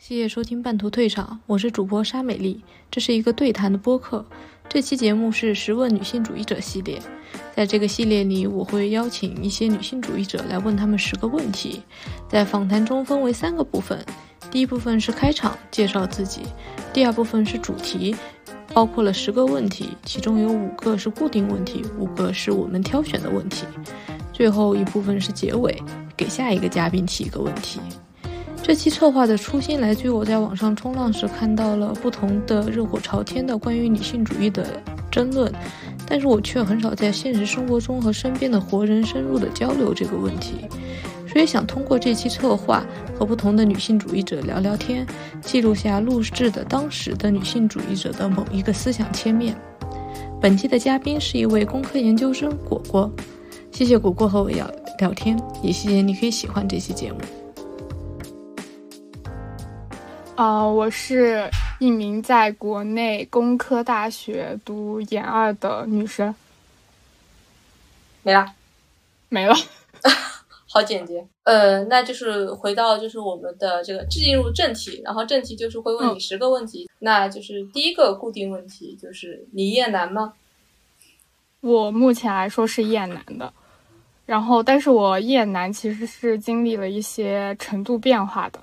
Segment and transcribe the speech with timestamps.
[0.00, 4.24] 谢谢收听半途退场，我是主播沙美丽，这是一个对谈的播客。
[4.66, 6.98] 这期节目是十问女性主义者系列，
[7.54, 11.82] 在这个系列里，我会邀请一些女性主义者来问他们十个问题。
[12.30, 14.02] 在访谈中分为三个部分，
[14.50, 16.40] 第一部分是开场介绍自己，
[16.94, 18.16] 第二部分是主题，
[18.72, 23.66] 包括了十个问题，其中有五个是固定问题，五个是我们挑选的问题。
[24.32, 25.78] 最后一部分是结尾，
[26.16, 27.80] 给下一个嘉宾提一个问题。
[28.70, 34.64] 这期策划的初心来自于我在网上冲浪时看到了不同的热火朝天的关于女性主义的
[35.10, 35.52] 争论，
[36.06, 40.68] 但是我却很少在现实生活中和身边的活人深入的交流这个问题，
[41.26, 42.86] 所以想通过这期策划
[43.18, 45.04] 和不同的女性主义者聊聊天，
[45.42, 49.52] 记录下录制的当时的女性主义者的某一个思想切面。
[50.40, 53.12] 本期的嘉宾是一位工科研究生果果，
[53.72, 57.18] 谢谢果果和我聊聊天，也谢谢你可以喜欢这期节目。
[60.40, 66.34] 啊，我是一名在国内工科大学读研二的女生。
[68.22, 68.46] 没了，
[69.28, 69.54] 没了，
[70.66, 71.26] 好简洁。
[71.42, 76.88] 呃，那就是回到就是我们的这个进入正题，然后正题就是会问你十个问题。
[77.00, 80.32] 那就是第一个固定问题就是你厌男吗？
[81.60, 83.52] 我目前来说是厌男的，
[84.24, 88.58] 然后但是我厌男其实是经历了一些程度变化的。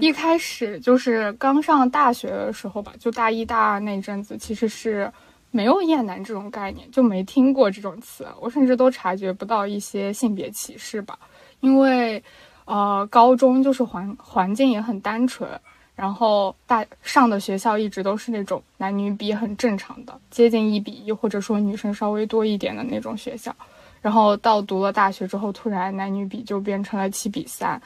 [0.00, 5.10] 一开始就是刚上大学的时候吧，就大一、大二那阵子，其实是
[5.50, 8.26] 没有厌男这种概念，就没听过这种词。
[8.40, 11.18] 我甚至都察觉不到一些性别歧视吧，
[11.60, 12.22] 因为，
[12.64, 15.50] 呃，高中就是环环境也很单纯，
[15.96, 23.54] 然后大上的学校一直都是那种男女比很正常的，接近一比一，或者说女生稍微多一点的那种学校。
[24.00, 27.80] 然后到读了大学之后，突然男女比就变成了七比三。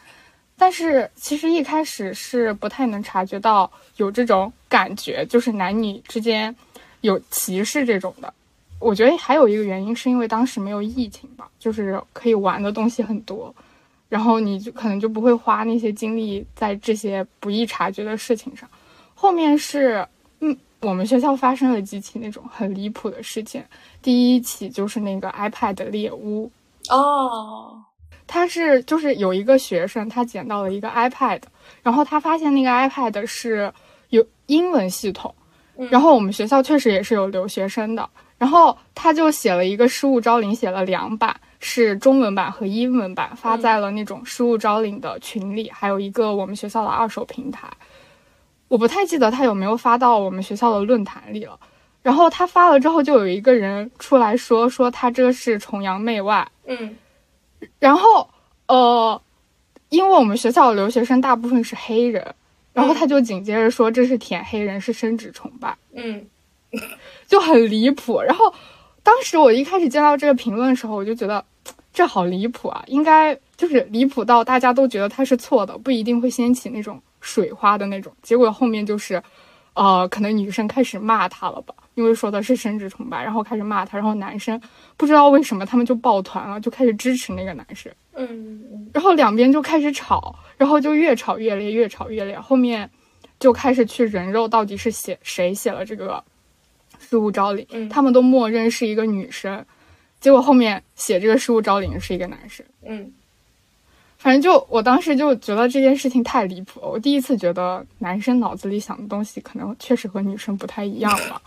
[0.58, 6.54] 但是其实一开始是不太能察觉到有这种感觉，就是男女之间
[7.02, 8.32] 有歧视这种的。
[8.78, 13.54] 我觉得还有一个原因是因为当时没有疫情吧，就是可以玩的东西很多，
[14.08, 18.68] 然后你就可能就不会花那些精力在这些不易察觉的事情上。
[19.14, 20.06] 后面是，
[20.40, 23.64] 嗯，我们学校发生了几起那种很离谱的事情。
[24.02, 26.50] 第一起就是那个 iPad 猎巫
[26.90, 27.82] 哦。
[28.26, 31.40] 他是就是有一个学生，他捡到了一个 iPad，
[31.82, 33.72] 然后他发现那个 iPad 是
[34.10, 35.34] 有英文系统，
[35.90, 47.68] 然后我们学校确实也是有留学生的，然后他就写了一个失物招领，写了两版，是中文版和英文版，发在了那种失物招领的群里，还有一个我们学校的二手平台，
[48.68, 51.58] 我不太记得他有没有发到我们学校的论坛里了。
[52.02, 56.96] 然后他发了之后，就有一个人出来说说他这是崇洋媚外，嗯。
[57.78, 58.28] 然后，
[58.66, 59.20] 呃，
[59.88, 62.34] 因为我们学校的留学生大部分是黑人，
[62.72, 66.26] 然后他就紧接着说这是舔黑人，是生殖崇拜，嗯，
[67.26, 68.20] 就很离谱。
[68.20, 68.52] 然后，
[69.02, 71.44] 当时我一开始见到这个评论的时候，我就觉得
[71.92, 78.12] 这好离谱啊，应该就是离谱到大家都觉得他是错的，不一定会掀起那种水花的那种。
[78.22, 79.22] 结果后面就是，
[79.76, 81.74] 呃，可能女生开始骂他了吧。
[81.94, 84.60] 因为说的是生殖崇拜，然后开始骂他，然后男生
[84.98, 87.90] 不知道为什么他们就抱团了，就开始支持那个男生。
[88.14, 92.38] 嗯，然后两边就开始吵，然后就越吵越烈，越吵越烈。
[92.38, 92.90] 后面
[93.38, 96.22] 就开始去人肉到底是写谁写了这个
[96.98, 99.64] 失物招领，他们都默认是一个女生，
[100.20, 102.64] 结果后面写这个失物招领是一个男生。
[102.84, 103.10] 嗯。
[104.26, 111.40] 反正就我当时就觉得这件事情太离谱了，我第一次觉得男生脑子里想的东西可能确实和女生不太一样吧。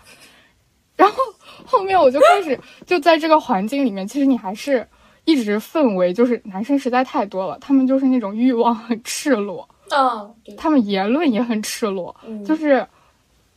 [0.96, 1.18] 然后
[1.66, 4.88] 后面我就开始就在这个环境里面，其实你还是
[5.26, 12.16] 一直氛围就是男生实在太多了，他们就是那种欲望很赤裸，嗯，他们言论也很赤裸，
[12.46, 12.88] 就是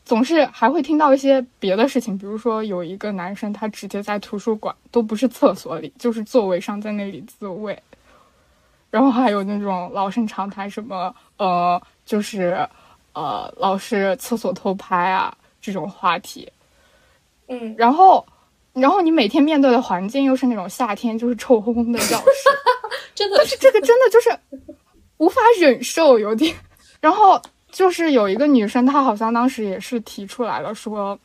[0.05, 7.81] 总是还会听到一些别的事情，比如说有一个男生他直接在图书馆都不是厕所里，就是座位上在那里自慰，
[8.93, 12.69] 然后还有那种老生常谈什么呃就是
[13.15, 16.47] 呃老是厕所偷拍啊这种话题。
[17.49, 18.25] 嗯，然后，
[18.75, 22.25] 然后你每天面对的环境又是那种夏天，就是臭烘烘的教室，
[23.15, 24.31] 真的，但是这个真的就是
[25.17, 26.55] 无法忍受，有点。
[27.01, 27.41] 然后
[27.71, 31.19] 就是有一个女生，她好像当时也是提出来了，说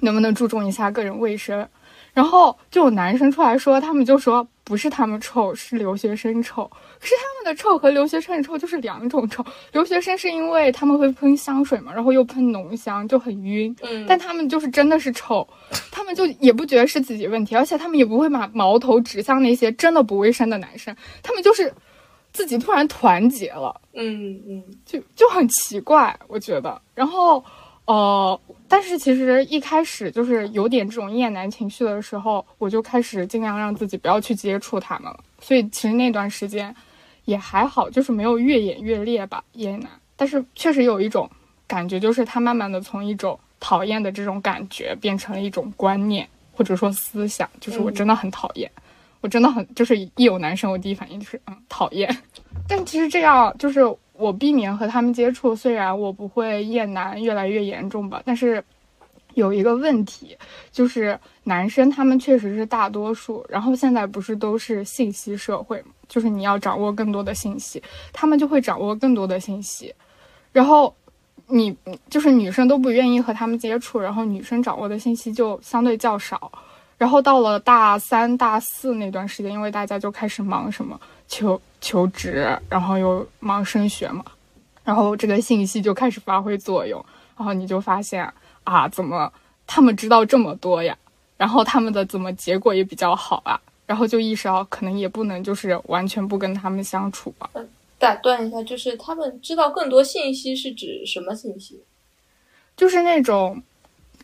[0.00, 1.66] 能不能注重一下个人卫生。
[2.14, 6.70] 然后就有男生出来说，他们就说不是他们臭，是留学生臭。
[7.00, 9.42] 可是他们的臭和留学生的臭就是两种臭。
[9.72, 13.74] 留学生是因为他们会喷香水嘛，然后又喷浓香，就很晕。
[13.82, 15.48] 嗯，但他们就是真的是臭，
[15.90, 21.72] 他们就也不觉得是自己问题，而且他们也不会把矛头指向那些真的不卫生的男生，他们就是。
[22.30, 26.80] 自己突然团结了，嗯嗯，就就很奇怪，我觉得。
[26.94, 27.42] 然后，
[27.86, 28.38] 呃，
[28.68, 35.18] 但是其实一开始就是有点这种厌男情绪的时候，我就开始尽量让自己不要去接触他们了。
[35.40, 36.74] 所以其实那段时间
[37.24, 39.90] 也还好，就是没有越演越烈吧，厌男。
[40.16, 41.30] 但是确实有一种
[41.66, 48.70] 感觉，就是他慢慢的从一种讨厌的这种感觉变成了一种观念或者说思想，就是我真的很讨厌。
[49.20, 52.16] 我真的很就是一有男生，我第一反应就是嗯讨厌。
[52.68, 53.80] 但其实这样就是
[54.18, 58.62] 我避免和他们接触，虽然我不会厌男越来越严重吧，但是
[59.34, 60.36] 有一个问题
[60.72, 63.46] 就是男生他们确实是大多数。
[63.48, 67.80] 然后现在不是都是信息社会嘛，就是你要掌握更多的信息，
[68.12, 69.94] 他们就会掌握更多的信息。
[70.50, 70.92] 然后
[71.46, 71.76] 你
[72.10, 76.50] 就是女生都不愿意和他们接触，然后女生掌握的信息就相对较少。
[76.96, 84.24] 然后到了大三、大四那段时间，因为大家就开始忙什么求求职，然后又忙升学嘛，
[84.84, 87.04] 然后这个信息就开始发挥作用，
[87.36, 88.32] 然后你就发现
[88.64, 89.32] 啊，怎么
[89.66, 90.96] 他们知道这么多呀？
[91.36, 93.60] 然后他们的怎么结果也比较好啊？
[93.86, 97.48] 然后就意识到可能也不能就是完全不跟他们相处吧。
[97.98, 101.82] 打断一下，就是他们知道更多信息是指什么信息？
[102.76, 103.62] 就是那种。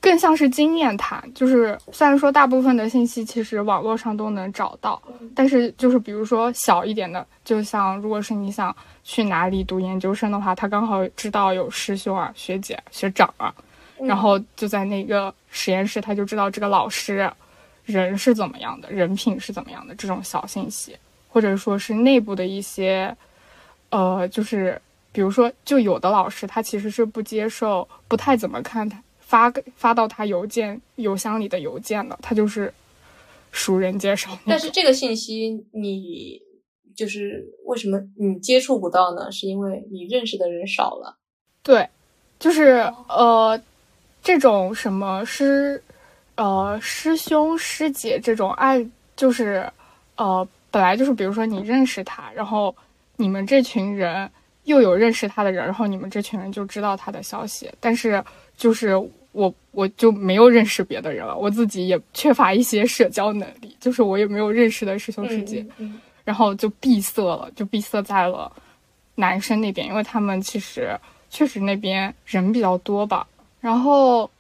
[0.05, 5.01] 更像是经验谈，就是虽然说大部分的信息其实网络上都能找到，
[5.35, 13.55] 但是就是比如说小一点的，就像如果是你想去哪里读研究生的话，他刚好知道有师兄啊、学姐、学长啊，
[13.99, 17.27] 然后就在那个实验室，他就知道这个老师
[17.87, 20.95] 人是怎么样的，人品是怎么样的这种小信息，
[21.31, 23.17] 或者说是内部的一些，
[23.89, 24.79] 呃，就是
[25.13, 29.01] 比如说，就有的老师他其实是不接受，不太怎么看他。
[29.35, 32.73] 发发到他邮件邮箱里的邮件了，他就是
[33.51, 34.31] 熟人介绍。
[34.47, 36.41] 但是这个信息你
[36.95, 39.33] 就是为什么你接触不到呢？
[39.33, 41.19] 是因为你认识的人少了。
[41.65, 41.89] 对，
[42.39, 43.61] 就是呃，
[44.23, 45.83] 这种什么师
[46.37, 49.69] 呃师兄师姐这种爱，就是
[50.15, 52.73] 呃本来就是比如说你认识他，然后
[53.17, 54.31] 你们这群人
[54.63, 58.25] 又有认识他的人，然后你们这群人就知道他的消息，但是
[58.57, 58.97] 就是。
[59.35, 65.67] 我我就没有认识别的人了，我自己也缺乏一些社交能力，就是我也没有认识的师兄师姐，
[66.25, 68.51] 然后就闭塞了，就闭塞在了
[69.17, 70.97] 男生那边，因为他们其实
[71.29, 73.27] 确实那边人比较多吧。
[73.61, 74.31] 然后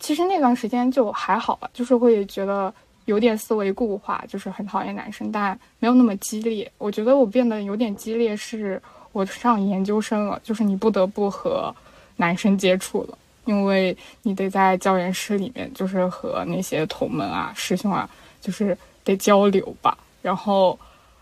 [0.00, 2.74] 其实那段时间就还好吧，就是会觉得
[3.04, 6.70] 有点思维固化，就是很讨厌男生，但没有那么激烈。
[6.78, 11.72] 我觉得我变得有点激烈，是我上研究生了，就是你不得不和
[12.16, 13.18] 男生接触了。
[13.44, 18.08] 因为你得在教研室里面，就是和那些同门啊、师兄啊，
[18.40, 19.98] 就是得交流吧。
[20.22, 20.78] 然后，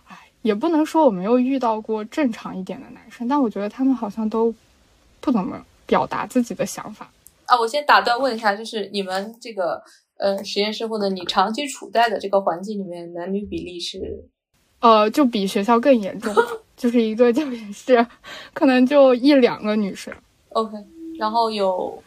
[0.07, 4.55] 哎，也不能说我没有遇到过正常一点的男生，但我觉得他们好像都
[5.21, 7.11] 不怎么表达自己的想法。
[7.47, 9.83] 啊，我先打断问一下，就是你们这个
[10.19, 14.29] 呃实验室或者你长期处在的这个环境里面，男女比例是？
[14.81, 16.35] 呃，就比学校更严重，
[16.77, 18.07] 就是一个教研室
[18.53, 20.13] 可能就一两个女生。
[20.51, 20.77] OK，
[21.19, 22.03] 然后有。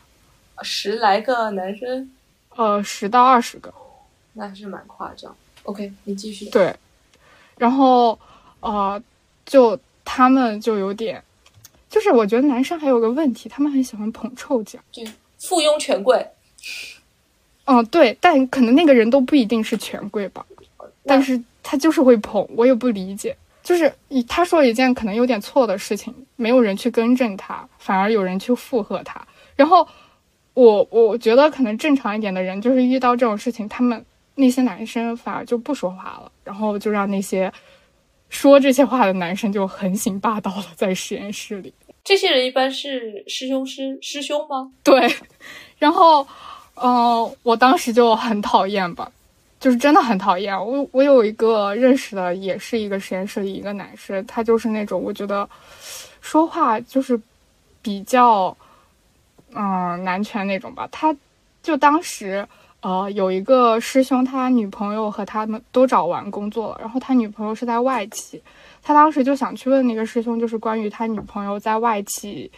[0.61, 2.11] 十来个男生，
[2.55, 3.73] 呃，十到二十个，
[4.33, 5.35] 那还是蛮夸张。
[5.63, 6.45] OK，你继续。
[6.49, 6.75] 对，
[7.57, 8.17] 然后，
[8.59, 9.01] 呃，
[9.45, 11.23] 就他们就有点，
[11.89, 15.03] 就是我觉得男生还有个问题，他们很喜欢捧臭脚，就
[15.39, 16.25] 附庸权贵。
[17.65, 20.45] 嗯，对，但可能那个人都不一定是权贵吧，
[21.05, 23.91] 但是他就是会捧，我也不理解，就是
[24.27, 29.87] 他说一件可能有点错的事情，没有人去更正他，反而有人去附和他，然后。
[30.53, 34.05] 我我觉得可能正常一点的人，就是遇到这种事情，他们
[34.35, 37.51] 那些男生反而就不说话了，然后就让那些
[38.29, 41.73] 说这些话的男生就横行霸道了，在实验室里。
[42.03, 44.71] 这些人一般是师兄师师兄吗？
[44.83, 45.11] 对。
[45.79, 46.27] 然后，
[46.75, 49.11] 嗯，我当时就很讨厌吧，
[49.59, 50.55] 就是真的很讨厌。
[50.55, 55.49] 我我有一个认识的，也是一个实验室里一个男生，他就是那种我觉得
[56.21, 57.19] 说话就是
[57.81, 58.55] 比较。
[59.55, 61.15] 嗯，男权那种吧，他
[61.61, 62.47] 就当时，
[62.81, 68.41] 呃，有一个师兄，他女朋友和他们都找完工作了，然后他女朋友是在外企，
[68.81, 72.51] 他当时就想去问那个师兄，就是关于他女朋友在外企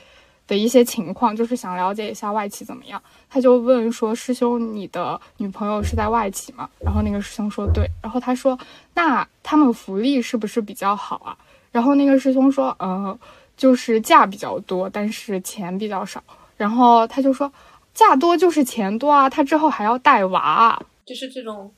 [0.47, 3.01] 的一些情况，就是想了解一下外企怎么样。
[3.29, 8.57] 他就问说：“师兄，你的女朋友是在外企吗？”然后那个师兄说：“对。”然后他说
[8.93, 11.37] ：“那他们福利是不是比较好啊？”
[11.71, 13.19] 然后那个师兄说：“呃，
[13.57, 16.23] 就是假比较多，但是钱比较少。”
[16.57, 17.51] 然后他就说，
[17.93, 21.71] 嫁多就是钱多啊，他之后还要带娃，就是这种，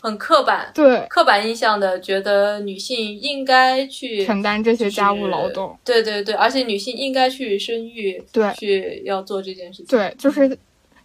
[0.00, 1.06] 很刻板，对。
[1.08, 10.58] 刻板印象的，觉得女性应该去承担这些家务劳动，对对对，而且女性应该去生育，对，去要做这件事情，对，就是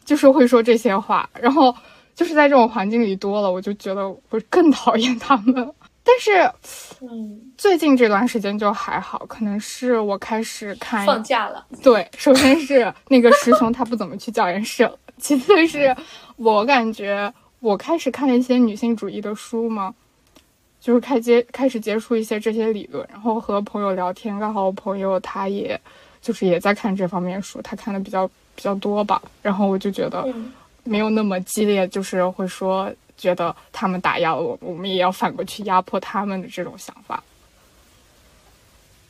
[0.03, 1.75] 就是会说这些话，然后
[2.15, 5.73] 就是在这种环境里多了，我就觉得我更讨厌他们。
[6.09, 6.49] 但是，
[7.01, 11.67] 嗯，最近这段时间就还好，可能是我开始看放假了。
[11.83, 15.93] 对，首先是那个师兄他不怎么去教研室，其次是
[16.37, 19.93] 我感觉我开始看一些女性主义的书嘛，
[20.79, 25.77] 就是开接开始接触一些这些理论，然后和朋友聊天，刚好我朋友他也
[26.21, 30.25] 就是也在看这方面书，他看的比较比较多吧，然后我就觉得
[30.85, 32.89] 没有那么激烈，就是会说。
[33.17, 37.23] 觉得他们打压了我，我们也要反过去压迫他们的这种想法。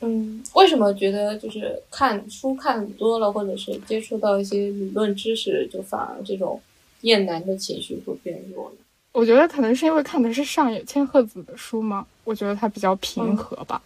[0.00, 6.60] 嗯，为什么觉得就是看书看多了，或者是接触到一些理论知识，就反而这种
[7.00, 8.76] 厌男的情绪会变弱呢？
[9.10, 12.06] 我觉得可能是因为看的是上野千鹤子的书吗？
[12.22, 13.82] 我觉得它比较平和吧。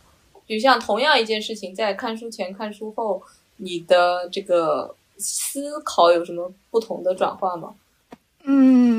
[0.46, 3.22] 比如像同样一件事情，在看书前、看书后，
[3.56, 7.72] 你的这个思考有什么不同的转化吗？
[8.42, 8.91] 嗯。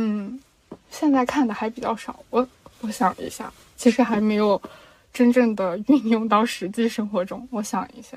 [0.94, 2.48] 现在看的还比较少，我
[2.82, 4.62] 我想一下，其实还没有
[5.12, 7.46] 真正的运用到实际生活中。
[7.52, 8.16] 我想一下，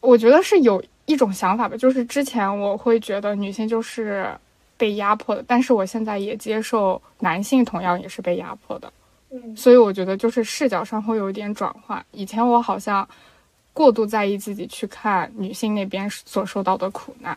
[0.00, 4.30] 我觉得是有一种想法吧，就是之前我会觉得女性就是
[4.76, 8.92] 被压迫的，但是我现在也接受男性同样也是被压迫的。
[9.30, 12.04] 嗯，所以我觉得就是视角上会有一点转换。
[12.12, 13.08] 以前我好像
[13.72, 17.36] 过度在意自己去看女性那边所受到的苦难，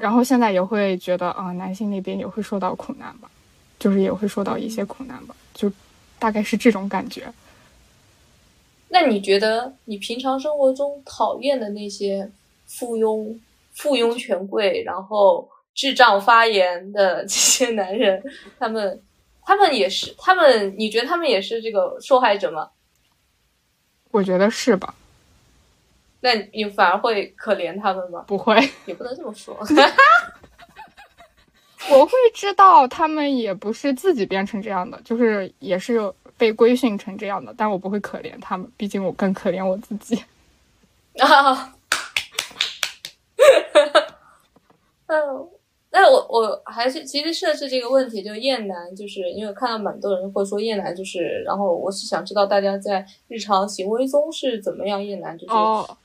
[0.00, 3.30] 然后现在也会觉得啊，男性那边也会受到苦难吧。
[3.78, 5.70] 就是也会受到一些苦难吧，就
[6.18, 7.32] 大概是这种感觉。
[8.88, 12.30] 那你觉得你平常生活中讨厌的那些
[12.66, 13.38] 附庸、
[13.74, 18.22] 附庸权贵，然后智障发言的 这些男人，
[18.58, 19.00] 他们，
[19.42, 20.74] 他们也是他们？
[20.78, 22.70] 你觉得他们也是这个受害者吗？
[24.10, 24.94] 我觉得是吧？
[26.20, 28.24] 那你反而会可怜他们吗？
[28.26, 29.54] 不会，也不能这么说。
[31.90, 40.22] 我会知道他们也不是自己变成这样的，就是也是被规训成这样的，但我不会可怜他们，毕竟我更可怜我自己。
[41.18, 41.74] 啊，
[45.06, 45.48] 嗯，
[45.90, 55.54] 那我我还是其实设置这个问题，就厌男，就是因为看到蛮多人会说厌男，就是然后我是想知道大家在日常行为中是怎么样厌男，就是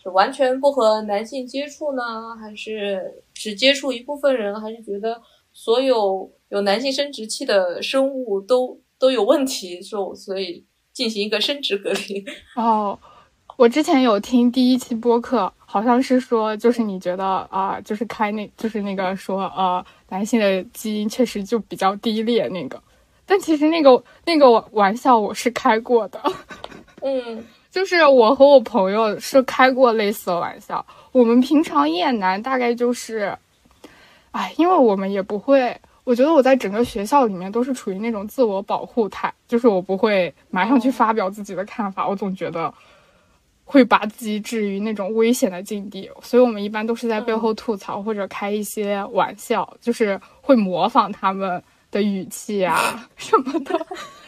[0.02, 5.22] 是完全不和男性接触呢，还是只接触一部分人，还是觉得？
[5.54, 12.26] 所有有男性生殖器的生物都都有问题，就所以进行一个生殖隔离。
[12.58, 12.98] 哦，
[13.56, 22.82] 我之前有听第一期播客，好像是说，就是你觉得啊，就是开那，就是那个说，呃，男性的基因确实就比较低劣那个，
[23.26, 26.20] 但其实那个那个玩笑我是开过的。
[27.02, 30.86] 嗯， 就是我和我朋友是开过类似的玩笑。
[31.12, 33.38] 我们平常厌男大概就是。
[34.34, 42.74] 哎，因为我们也不会，我觉得我在整个学校里面都是处于那种自我保护态，就是我不会马上去发表自己的看法，我总觉得
[43.64, 51.62] 会把自己置于那种危险的境地，所以我们一般都是在背后吐槽或者开一些玩笑，就是会模仿他们
[51.92, 53.80] 的语气啊 什么的，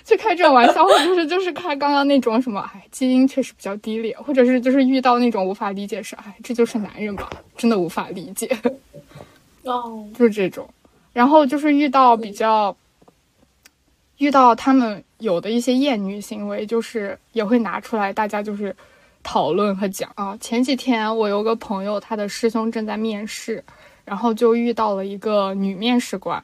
[0.03, 8.55] 去开这种玩笑，或者是就是开刚刚那种什么，哎，基因确实比较低劣，或者是就是遇到那种无法理解是，哎，这就是男人吧，真的无法理解。
[9.65, 10.69] 哦，就是这种，
[11.11, 12.75] 然后就是遇到比较，
[14.19, 18.75] 遇到他们有的一些厌女行为，就是也会拿出来，大家就是
[19.23, 20.37] 讨论和讲啊。
[20.39, 23.63] 前几天我有个朋友，他的师兄正在面试，
[24.05, 26.43] 然后就遇到了一个女面试官，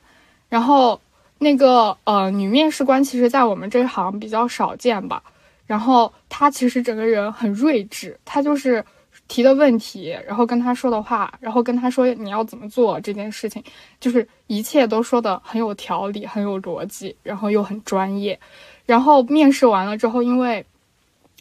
[0.50, 1.00] 然后
[1.38, 5.22] 那个呃女面试官其实在我们这行比较少见吧，
[5.68, 8.84] 然后她其实整个人很睿智，她就是。
[9.32, 13.64] 提的问题，然后跟他说的话，然后跟他说你要怎么做这件事情，
[13.98, 18.38] 就是一切都说的很有条理，很有逻辑，然后又很专业。
[18.86, 20.66] 然后面试完了之后，因为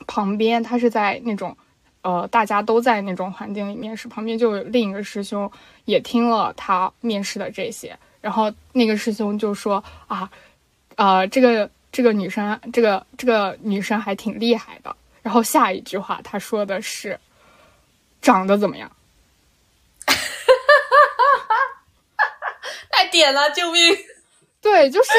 [0.06, 1.56] 旁边他是在那种，
[2.02, 5.50] 呃，大家都在那种环境里面试，旁边就有另一个师兄
[5.84, 10.30] 也听了他面试的这些，然后那个师兄就说啊，
[10.94, 14.94] 呃，这个这个女生，这个这个女生还挺厉害的。
[15.22, 17.18] 然后下一句话他说的是。
[18.20, 18.90] 长得怎么样？
[22.90, 23.96] 太点了，救命！
[24.60, 25.10] 对，就是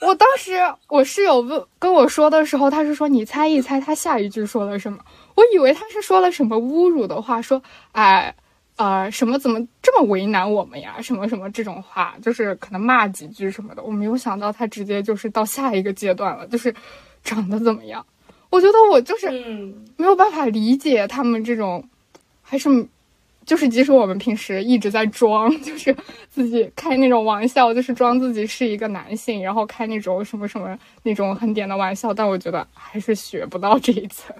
[0.00, 0.52] 我当时
[0.88, 5.04] 我室友问跟我说的时候，他是说你猜一猜他下一句说了什么？
[5.34, 7.60] 我以为他是说了什么侮辱的话，说
[7.92, 8.34] 哎
[8.76, 11.00] 呃，什么怎么这么为难我们呀？
[11.02, 13.82] 什么什么这种话，就是可能骂几句什么的。
[13.82, 16.74] 我没有想到他直接就是到下一个阶段了，就是
[17.24, 18.06] 长得怎么样？
[18.50, 19.28] 我觉得我就是
[19.96, 21.88] 没有办法理解他们这种，
[22.50, 22.68] 还是
[23.46, 25.96] 就是即使我们平时一直在装， 就是
[26.28, 34.34] 自己开那种玩笑，就是装自己是一个男性，然后开那种什么什么那种很点的玩笑，但我觉得还是学不到这一层。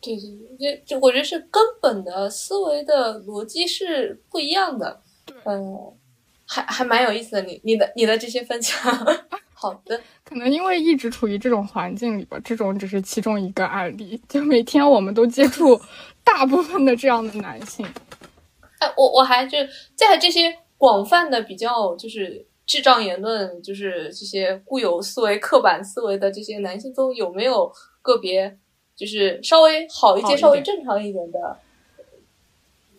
[0.00, 0.22] 对对
[0.58, 5.02] 对，就就我觉得是根本的思维的逻辑是不一样的。
[5.44, 5.92] 嗯，
[6.46, 8.80] 还还蛮有意思的，你你的你的这些分享。
[9.62, 14.20] 好的， 可能因为一直处于这种环境里吧，这种只是其中一个案例。
[14.28, 15.80] 就每天我们都接触
[16.24, 17.86] 大部分的这样的男性。
[18.80, 19.58] 哎，我我还就
[19.94, 28.58] 在这些广泛的比较就是智障言论，就是这些固有思维、刻板思维的这些男性中，有没有个别
[28.96, 31.56] 就是稍微好一些、稍微正常一点的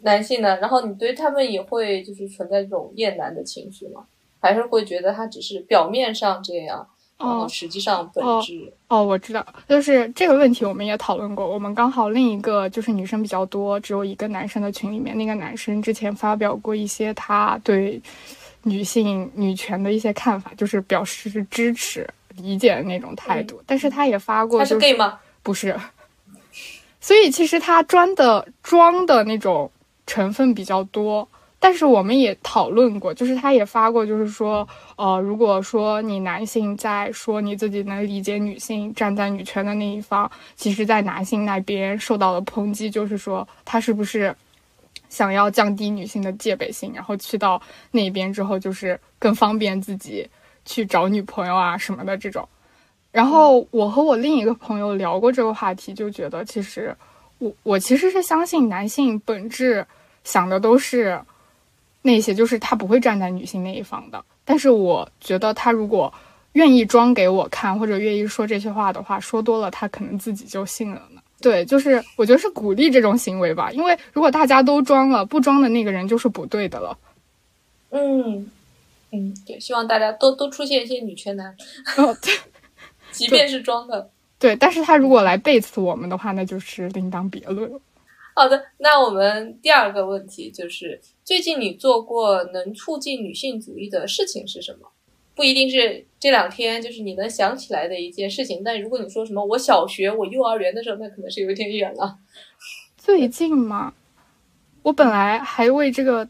[0.04, 0.58] 男性呢？
[0.62, 4.06] 然后你对他们也会就是存在这种厌男的情绪吗？
[4.44, 6.86] 还是会觉得他只是表面上这样，
[7.18, 11.48] 然后实际上本质哦，我知道，就是这个问题我们也讨论过。
[11.48, 18.02] 我们刚好另一个就是女生比较多，只有一个男生的群里面，那个男生之前发表过一些他对
[18.64, 23.64] 女性女权的一些看法，就是表示支持、理解的那种态度。
[23.66, 25.18] 但是他也发过，他是 gay 吗？
[25.42, 25.80] 不是，
[27.00, 29.72] 所以其实他装的装的那种
[30.06, 31.26] 成分比较多。
[31.66, 34.68] 但是我们也讨论过，就是他也发过，就是说，
[34.98, 44.36] 呃，如果说你男性在说你自己能理解女性，站在女权的那一方，其实，在男性那边受到了抨击，就是说他是不是
[45.08, 50.28] 想要降低女性的戒备心，然后去到那边之后，就是更方便自己
[50.66, 52.46] 去找女朋友啊什么的这种。
[53.10, 56.94] 然后我和我另一个朋友聊过这个话题，就觉得其实
[57.38, 59.88] 我我其实是相信男性本质
[60.26, 61.18] 想的都是。
[62.04, 66.14] 那些就是他不会站在女性那一方的，但是我觉得他如果
[66.52, 71.22] 愿意装给我看，或者愿意说这些话的话，说多了他可能自己就信了呢。
[71.42, 76.98] 对，就是我觉得是鼓励这种行为吧，因为如果大家都装了，不装的那个人就是不对的了。
[77.90, 78.50] 嗯
[79.12, 81.56] 嗯，对，希望大家都都出现一些女权男。
[81.98, 82.34] 哦， 对，
[83.12, 84.10] 即便是装的。
[84.40, 87.80] 对，但是他如果来背刺我们的话，那就是另当别论了。
[88.36, 94.90] 好的，那我们第二个问题就是，最近你做过能促进女性主义的事情是什么？
[95.36, 98.62] 不一定是这两天，就是你能想起来的一件事情。
[98.64, 102.18] 但如果你说什么我小学、我幼儿园的时候，那可能是有点远了。
[102.98, 103.94] 最近嘛，
[104.84, 106.28] 我本来还为这个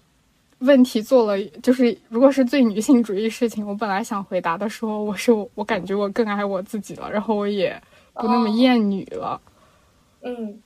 [0.59, 7.81] 问题做了，就是如果是最女性主义事情，我本来想回答的说，我是我感觉我更爱我自己了，然后我也
[8.13, 9.39] 不那么厌女了。
[10.21, 10.61] 嗯。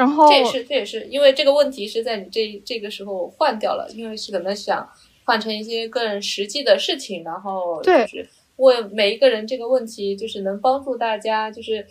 [0.00, 4.88] 然后这也是这也是因为这个问题是在你这这个时候换掉了，因为是可能想
[5.24, 11.86] 换成一些更实际的事情，然后就是问每一个人这个问题，就是能帮助大家，就是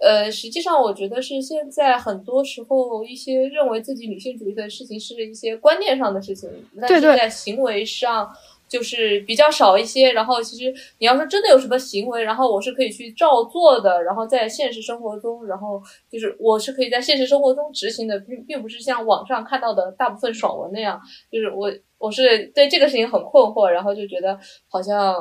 [0.00, 6.48] 呃，实际上我觉得是现在很多时候一些认为自己女性主义的事情是一些观念上的事情，
[6.80, 8.34] 但是在行为上。
[8.70, 21.00] 就是比较少一些，然后其实你要说真的有什么行为，然后我是可以去照做的，然后在现实生活中，然后就是我是可以在现实生活中执行的，并并不是像网上看到的大部分爽文那样，
[21.32, 25.16] 就是我我是对这个事情很困惑，然后就觉得好像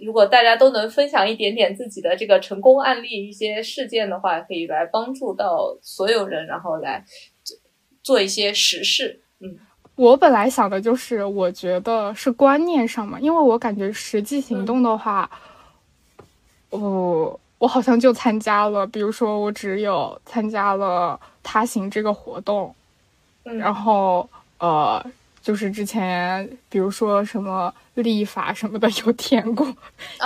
[0.00, 7.04] 如果大家都能分享一点点自己的这个成功案例、一些事件的话，可以来帮助到所有人，然后来
[8.04, 9.20] 做一些实事。
[9.40, 9.58] 嗯
[10.02, 15.30] 我本来想的就是，我觉得是观念上嘛，因为我感觉实际行动的话，
[16.70, 22.74] 我我好像就参加了，比如说我只有参加了他行这个活动，
[23.44, 25.00] 然后呃，
[25.40, 29.64] 就是之前比如说什么立法什么的有填过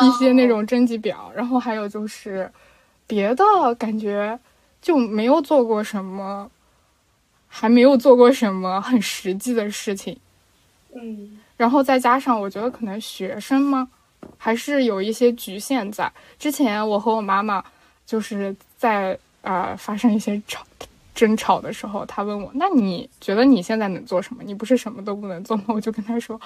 [0.01, 2.51] 一些那种征集表，然后还有就是
[3.07, 3.45] 别的
[3.79, 4.39] 感觉
[4.81, 6.51] 就没有做过什么。
[7.59, 10.15] 还没有做过什么很实际的事情，
[10.95, 13.89] 嗯，然后再加上我觉得可能学生吗，
[14.37, 16.13] 还是有一些局限在。
[16.39, 17.65] 之前我和我妈妈
[18.05, 20.63] 就是在呃发生一些吵
[21.15, 24.43] 争吵的时候，她问我：“那你觉得你现在能做什么？
[24.45, 26.39] 你不是什么都不能做吗？”我就跟她说：“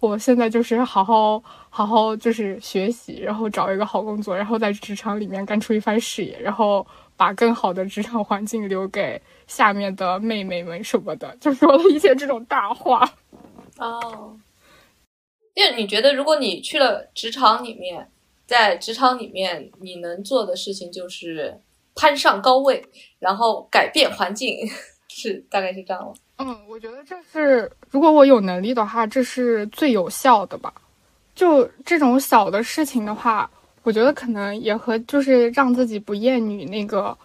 [0.00, 13.06] 我现在就是好好好好就是学习，然后找一个好工作，然后在职场里面干出一番事业，然后把更好的职场环境留给。”下面的妹妹们什么的，就说了一些这种大话。
[13.76, 14.34] 哦，
[15.52, 18.10] 因为你觉得，如果你去了职场里面，
[18.46, 21.60] 在职场里面，你能做的事情就是
[21.94, 22.82] 攀上高位，
[23.18, 24.56] 然后改变环境，
[25.08, 26.14] 是大概是这样吗。
[26.38, 30.72] 嗯，我觉得这是如果我有能力的话，这是最有效的吧。
[31.34, 33.50] 就这种小的事情的话，
[33.84, 37.16] 我觉得可能也和就是让自己不厌女那个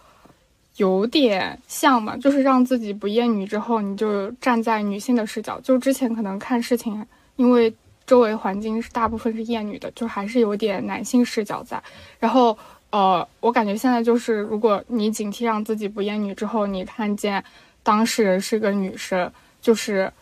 [0.76, 2.16] 有点像嘛。
[2.16, 5.60] 就是让自己不厌女之后，你就站在女性的视角。
[5.62, 7.74] 就之前可能看事情，因为
[8.06, 11.82] 周围环境是大部分是厌女的，就还是有点男性视角在。
[12.20, 12.56] 然后，
[12.90, 17.42] 呃，我感觉现在就是，如果你警惕让自己不厌女之后，你看见。
[17.82, 20.12] 当事人是个女生，就是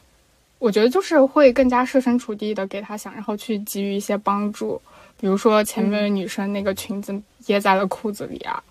[0.60, 4.80] 我觉得就是会更加设身处地的给她想，然后去给予一些帮助。
[5.20, 8.62] 比如说前面的女生那个裙子掖在了裤子里啊，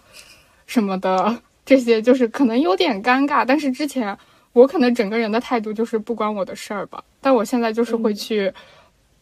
[0.66, 3.46] 什么的， 这些就是可能有点尴尬。
[3.46, 4.18] 但是之前
[4.54, 8.52] 我可能整个人的态度就是不关我的事儿吧，但我现在就是会去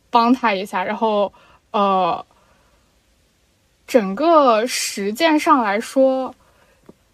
[0.10, 0.84] 帮他一下。
[0.84, 1.34] 然后
[1.72, 2.26] 呃，
[3.88, 6.34] 整个实践上来说。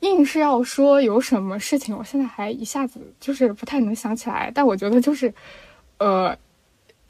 [0.01, 4.51] 硬是要说有什么事情，我现在还一下子就是不太能想起来。
[4.51, 5.31] 但我觉得就是，
[5.99, 6.35] 呃，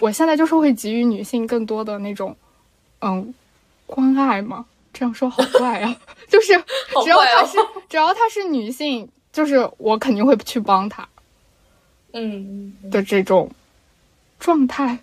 [0.01, 2.35] 我现在就是会给予女性更多的那种，
[3.01, 3.33] 嗯，
[3.85, 4.65] 关爱吗。
[4.93, 6.53] 这样说好怪啊， 就是
[7.03, 11.07] 只要她是只要她是女性，就是我肯定会去帮她。
[12.13, 13.49] 嗯的这种
[14.39, 14.97] 状态。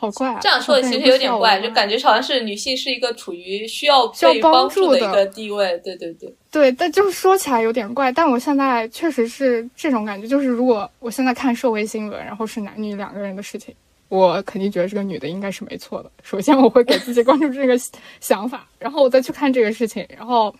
[0.00, 0.38] 好怪啊！
[0.40, 5.76] 这样说的其实有点怪，就感觉好像是女性是一个处于需要被帮助的一个地位。
[5.84, 8.12] 对对对，对，但就是说起来有点怪。
[8.12, 13.74] 但我现在确实是这种感觉，就是如果我现在看社会新闻，然后是男女两个人的事情，
[14.08, 16.10] 我肯定觉得这个女的应该是没错的。
[16.22, 17.78] 首先我会给自己关注这个
[18.20, 20.54] 想法，然后我再去看这个事情，然后。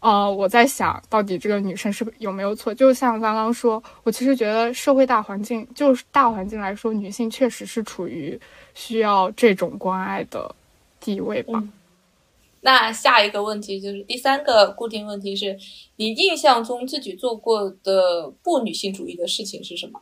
[0.00, 2.72] 呃，我在想到底这个女生是有没有错？
[2.72, 8.40] 就像刚刚说，我其实觉得社会大环境，就是大环境来说，女性确实是处于
[8.74, 10.54] 需要这种关爱的
[11.00, 11.60] 地位吧。
[12.60, 15.58] 那下一个问题就是第三个固定问题是
[15.96, 20.00] 你印象中自己做过的不女性主义的事情是什么？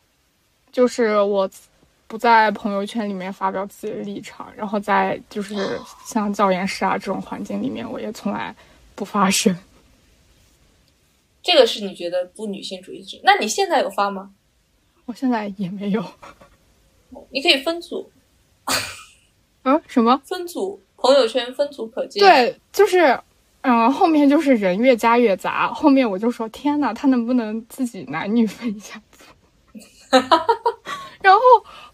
[0.70, 1.48] 就是我
[2.08, 8.54] 不在朋友圈里面发表自己的立场，然后在就是像教研室啊这种环境里面，我也从来
[8.94, 9.56] 不发声。
[11.42, 13.18] 这个是你觉得不女性主义者？
[13.22, 14.30] 那你现在有发吗？
[15.04, 16.04] 我现在也没有。
[17.30, 18.10] 你可以分组。
[19.62, 19.80] 啊？
[19.86, 20.20] 什么？
[20.26, 20.80] 分组？
[20.96, 22.20] 朋友圈分组可见？
[22.20, 23.16] 对，就是，
[23.60, 25.72] 嗯，后面就是人越加越杂。
[25.72, 29.24] 后面我就说，天呐，他能不能自己男女分一下组？
[31.20, 31.40] 然后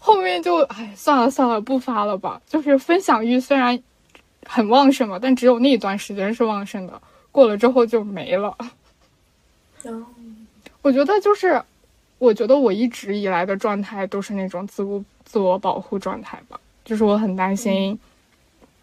[0.05, 2.41] 后面就，哎，算了算了，不发了吧。
[2.45, 3.81] 就是分享欲虽然
[4.45, 8.53] 很旺盛嘛，但只有那一段时间是旺盛的，过了之后就没了。
[10.81, 11.63] 我觉得就是，
[12.17, 17.97] 我觉得我一直以来的状态都是那种自我自我保护状态吧，就是我很担心，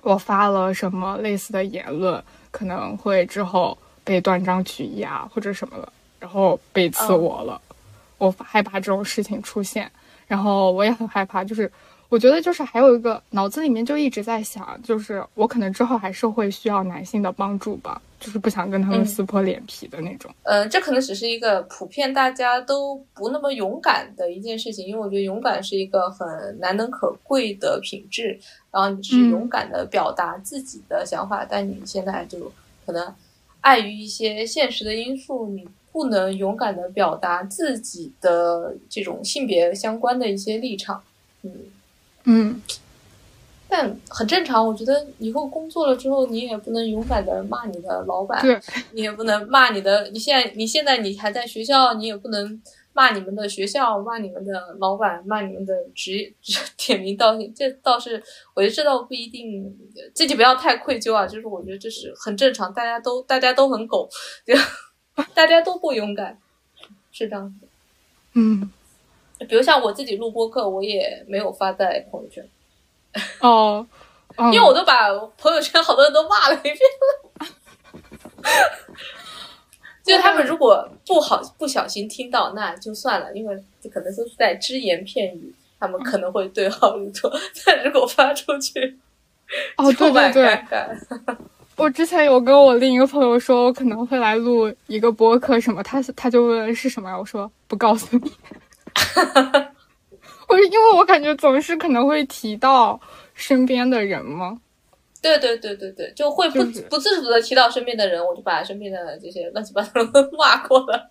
[0.00, 7.60] 我发了什么类似的言论，可能会之后被断章取义啊，或者什么的，然后被刺我了，
[8.16, 9.90] 我害怕这种事情出现，
[10.30, 11.70] 然后我也很害怕，就是。
[12.10, 20.28] 我觉得就是还有一个脑子里面就一直在想，就是我可能之后还是会需要男性的帮助吧，就是不想跟他们撕破脸皮的那种。
[20.42, 26.26] 呃，这可能只是一个普遍大家都不那么勇敢的一件事情，因为我觉得勇敢是一个很
[26.58, 28.36] 难能可贵的品质。
[28.72, 32.50] 然后你是勇敢的表达自己的想法，但你现在就
[32.84, 33.14] 可能
[33.60, 41.02] 碍于一些现实的因素，你不能勇敢的表达自己的这种性别相关的一些立场。
[41.42, 41.52] 嗯。
[42.24, 42.60] 嗯，
[43.66, 44.64] 但很正常。
[44.64, 48.44] 我觉得以后工作了之后，你也不能勇敢的骂你的老板，
[48.92, 50.06] 你也不能骂你的。
[50.10, 52.60] 你现在，你现在你还在学校，你也不能
[52.92, 56.34] 骂你们的学校，骂你们的老板，骂你们的职业，
[56.76, 57.50] 点名道姓。
[57.56, 58.22] 这倒是，
[58.54, 59.74] 我觉得这倒不一定，
[60.12, 61.26] 自己不要太愧疚啊。
[61.26, 64.06] 就是我觉得这是很正常，大家都大家都很狗，
[65.34, 66.38] 大家都不勇敢，
[67.12, 67.66] 是这样子。
[68.34, 68.70] 嗯。
[69.48, 72.46] 比如像我自己录播课，我也没有发在朋友圈。
[73.40, 73.86] 哦，
[74.36, 77.48] 因为我都把朋友圈好多人都骂了一遍了。
[80.04, 87.32] 就他们如果不好不小心听到，那就算了，因为这可能都是在只言片语，他们可能会对号入座。
[87.64, 88.98] 但如果发出去，
[89.76, 90.64] 哦，对对对，
[91.80, 97.18] 我之前有跟我另一个朋友说，我可能会来录一个播客什么，他他就问是什么呀？
[97.18, 98.30] 我说不告诉你。
[98.94, 99.72] 哈哈，
[100.48, 103.00] 我因为我感觉总是可能会提到
[103.32, 104.58] 身边的人嘛，
[105.22, 111.10] 对对对对对，就会不不自主的提到身边的人，我就把身边的这些乱七八糟的 骂过了。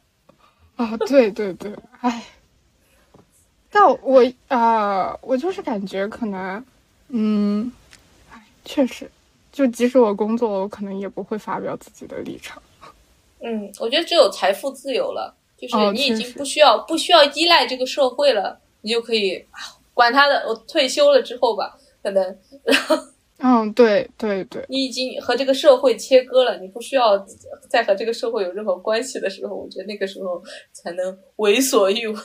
[0.75, 2.23] 啊，对对对，哎，
[3.71, 6.63] 但我啊，我就是感觉可能，
[7.07, 7.71] 嗯，
[8.31, 9.09] 哎，确实，
[9.51, 12.61] 就即使我工作了，我可能也不会发表自己的立场。
[13.41, 15.35] 嗯，我觉得只有财富自由了。
[15.57, 19.43] 就是你已经不需要不需要依赖这个社会了，你就可以
[19.93, 20.45] 管他的。
[20.47, 22.37] 我退休了之后吧，可能。
[23.39, 27.17] 嗯，对对对，你已经和这个社会切割了，你不需要
[27.69, 32.15] 再和这个社会有任何关系的时候，我觉得那个时候才能为所欲为。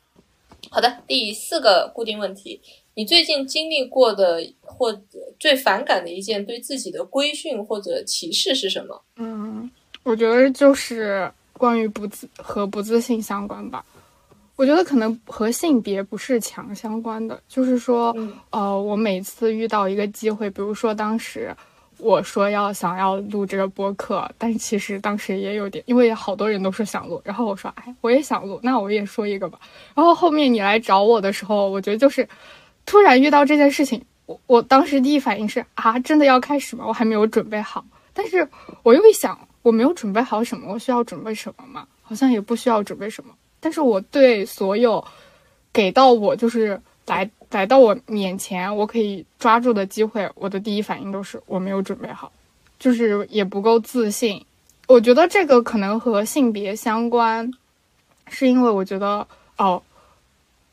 [0.70, 2.62] 好的，第四个固定问题，
[2.94, 5.00] 你最近经历过的或者
[5.38, 9.02] 最反感的一件对自己的规训或者歧视是什么？
[9.16, 9.70] 嗯，
[10.02, 13.84] 我觉得就是关于不自和不自信相关吧。
[14.56, 18.16] 我觉得可能和性别不是强相关的，就是说，
[18.50, 21.52] 呃，我每次遇到一个机会，比如说当时
[21.98, 29.58] 我说要想要录这个播客，但是其实当时也有点，因为好多人都说想录，然后我说，哎，我也想录，那我也说一个吧。
[29.92, 32.28] 然后后面你来找我的时候，我觉得就是
[32.86, 36.84] 突然遇到这件事情，我我当时第一反应是啊，真的要开始吗？
[36.86, 37.84] 我还没有准备好。
[38.12, 38.48] 但是
[38.82, 41.86] 我又一想，我没有准备好什么，我需要准备什么吗？
[42.02, 43.34] 好像也不需要准备什么。
[43.60, 45.04] 但是我对所有
[45.72, 52.30] 给到我就是来来到我面前，我可以抓住的机会，我的第一反应都是我没有准备好，
[52.78, 54.44] 就是也不够自信。
[54.86, 57.50] 我觉得这个可能和性别相关，
[58.28, 59.82] 是因为我觉得哦，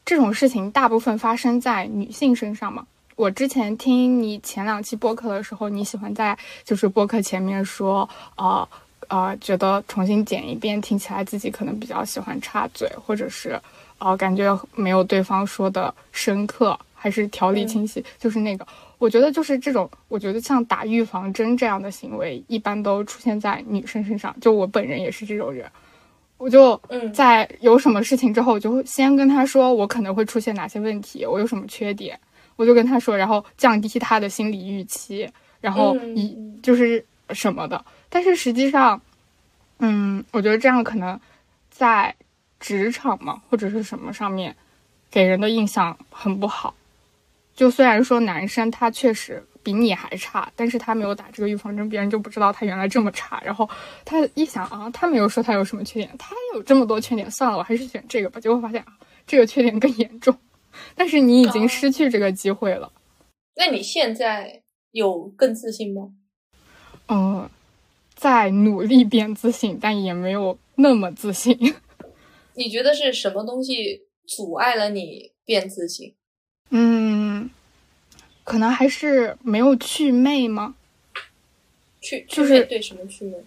[0.05, 2.85] 这种事情大部分发生在女性身上嘛。
[3.15, 8.67] 我之前听你前两期播客的时候，你喜欢在就是播客前面说啊。
[9.07, 13.59] 啊，觉得重新剪一遍，听起来自己可能比较喜欢插嘴，或者是，
[13.97, 18.01] 呃，感觉没有对方说的深刻，还是条理清晰。
[18.17, 18.65] 就是那个，
[18.99, 24.33] 我觉得就是这种，我觉得像打预防针这样的行为，一般都出现在女生身上。
[24.39, 25.69] 就我本人也是这种人，
[26.41, 26.82] 我就
[27.13, 32.19] 在有什么事情之后，我就先跟他说我可能会出现哪些问题，我有什么缺点，
[32.56, 37.86] 我就跟他说，然后降低他的心理预期，然后以就是什么的。
[38.10, 38.99] 但是实际上，
[39.77, 41.19] 嗯，我觉得这样可能
[41.69, 42.15] 在
[42.60, 44.56] 职场嘛，或者是什么上面，
[45.12, 46.73] 给人的印象很不好。
[47.56, 53.41] 就虽然说男生他确实比你还差，但是他没有打这个预防针，别人就不知道他原来这么差。
[53.45, 53.69] 然后
[54.06, 58.39] 他一想啊，他没有说他有什么缺点，他有这么多缺点，算了，我还是选这个吧。
[58.39, 60.36] 结果发现啊，这个缺点更严重。
[60.95, 62.91] 但是你已经失去这个机会了。
[63.56, 66.13] 那你现在有更自信吗？
[67.08, 67.50] 嗯。
[68.13, 71.58] 在努力变自信，但也没有那么自信。
[72.54, 76.13] 你觉得是什么东西阻碍了你变自信？
[76.69, 77.50] 嗯，
[78.43, 80.75] 可能还是没有祛魅吗？
[82.01, 83.38] 去就是对什么祛魅？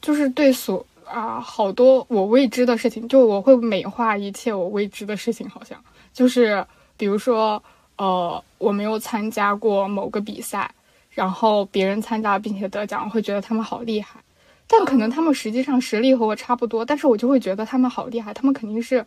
[0.00, 5.48] 就是对所啊好多我未知的事情，就我会美化一切我未知的事情。
[5.48, 6.64] 好像就是
[6.96, 7.62] 比如说，
[7.96, 10.70] 呃，我没有参加过某个比赛，
[11.10, 14.20] 然后别人参加并且得奖，我会觉得他们好厉害。
[14.66, 19.04] 但可能他们实际上实力和我差不多，但是我就会觉得他们好厉害，他们肯定是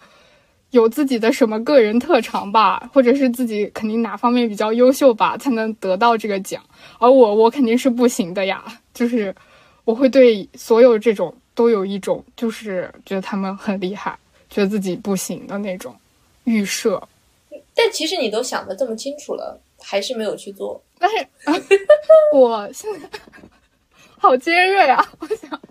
[0.72, 6.64] 有自己的什么个人特长吧，或者是自己肯定哪方面比较优秀吧，才能得到这个奖。
[7.00, 9.36] 而我，我肯定是不行的呀，就是
[9.86, 14.18] 我会对所有这种都有一种就是觉得他们很厉害，
[14.50, 15.96] 觉得自己不行的那种
[16.44, 17.02] 预设。
[17.74, 20.82] 但其实你都想的这么清楚了，还是没有去做。
[21.00, 21.28] 但是
[22.34, 23.10] 我现在。
[24.20, 25.08] 好尖锐啊！
[25.20, 25.62] 我想，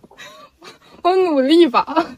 [1.03, 2.17] 我努力吧。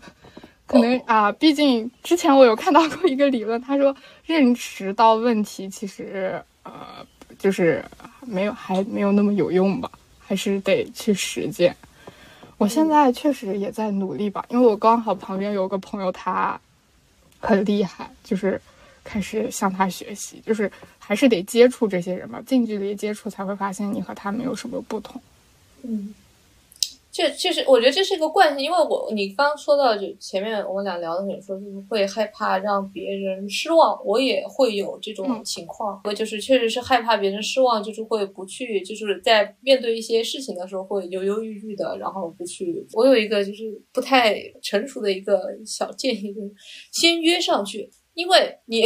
[0.68, 7.04] 可能啊，毕竟之前我有看到过一个理论，他说认识到问题其实呃，
[7.38, 7.82] 就是
[8.20, 11.74] 没有还没有那么有用吧，还是得去实践。
[12.58, 16.60] 我现在确实也在努力吧，因为我刚好旁边有个朋友，他
[17.40, 18.60] 很厉害，就是
[19.02, 25.22] 开始向他学习，就是还是得接触这些人吧，近距离接触才会发现你和他没有什么不同。
[25.82, 26.12] 嗯，
[27.18, 42.86] 这确实，我觉得这是一个惯性，因为我你刚说到就前面我们俩聊的时候说，就是会害怕让别人失望，我也会有这种情况，我就是确实是害怕别人失望，就是会不去，就是在面对一些事情的时候会犹犹豫豫的，然后不去。
[42.92, 46.52] 我有一个就是不太成熟的一个小建议，就是
[46.92, 48.84] 先约上去，因为你。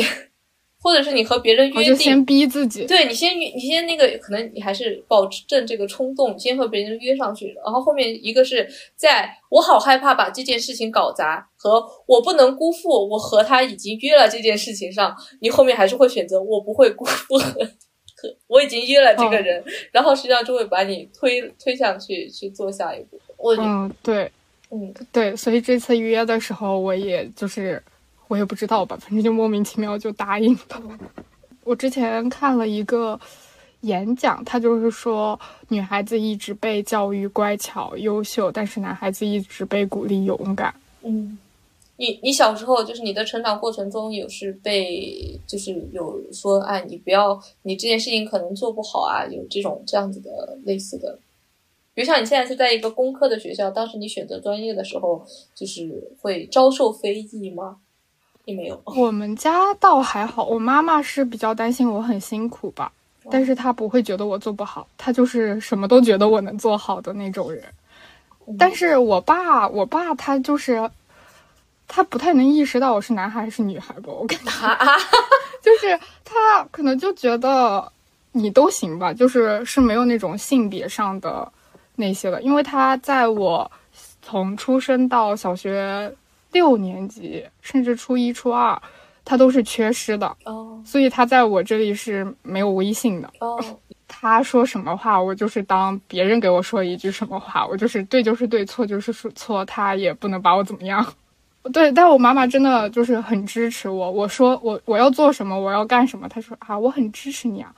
[0.82, 2.84] 或者是你和别人约定，先逼自己。
[2.86, 7.54] 对你先，你先那个，可能你还是保持正这个冲动，先和别人约上去。
[7.64, 17.36] 然后后面一个是在我好害怕把这件事情搞砸，和我不能辜负我和他已经约了这件事情上，你后面还是会选择我不会辜负
[18.48, 23.20] 我已经约了这个人，然后实际上就会把你推推上去去做下一步。
[23.36, 24.28] 我嗯对，
[24.70, 27.80] 嗯对，所以这次约的时候，我也就是。
[28.32, 30.98] 我也不知道吧，反正就莫名其妙就答应了。
[31.64, 33.20] 我之前看了一个
[33.82, 40.74] 演讲，他就是说，女孩子一直被教育乖巧优秀，但是男孩子一直被鼓励勇敢。
[41.02, 41.36] 嗯，
[41.98, 51.18] 你你小时候就是你的成长过程中有是被就是有说哎你不要你这件事情可能做不好啊，有这种这样子的类似的，
[51.92, 55.22] 比如像你现在是在一个工科的学校，当时你选择专业的时候，
[55.54, 57.76] 就是会遭受非议吗？
[58.44, 58.83] 也没有。
[58.85, 62.90] 我们家倒还好，我妈妈是比较担心我很辛苦吧，
[63.31, 67.64] 但是她不会觉得我做不好，她就是什么都觉得我能做好的那种人。
[68.59, 70.90] 但是我爸，我爸他就是。
[71.94, 74.50] 他不太能意识到我是男孩还是女孩吧，我感觉，
[75.61, 77.92] 就是他可能就觉得
[78.31, 81.52] 你都行吧，就是是没有那种性别上的
[81.96, 83.70] 那些的，因为他在我
[84.22, 86.11] 从出生到小学
[86.52, 88.80] 六年级，甚至初一、初二，
[89.24, 93.58] 他都是缺失的哦，所以他在我这里是没有微信的哦。
[94.06, 101.04] 他说什么话，我就是当别人给我说一句什么话，我就是对就是对，错就是错，他也不能把我怎么样。
[101.72, 104.10] 对，但我妈妈真的就是很支持我。
[104.10, 107.74] 我说我我要做什么，我要干什么，她说啊，我很支持你啊。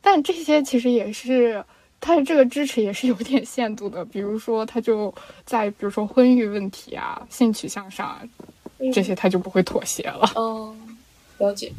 [0.00, 1.64] 但这些其实也是，
[2.00, 4.04] 她这个支持也是有点限度的。
[4.04, 5.12] 比如说，他就
[5.44, 8.18] 在比如说婚育问题啊、性取向上
[8.92, 10.30] 这些，他就不会妥协了。
[10.36, 10.96] 嗯，
[11.38, 11.72] 了解。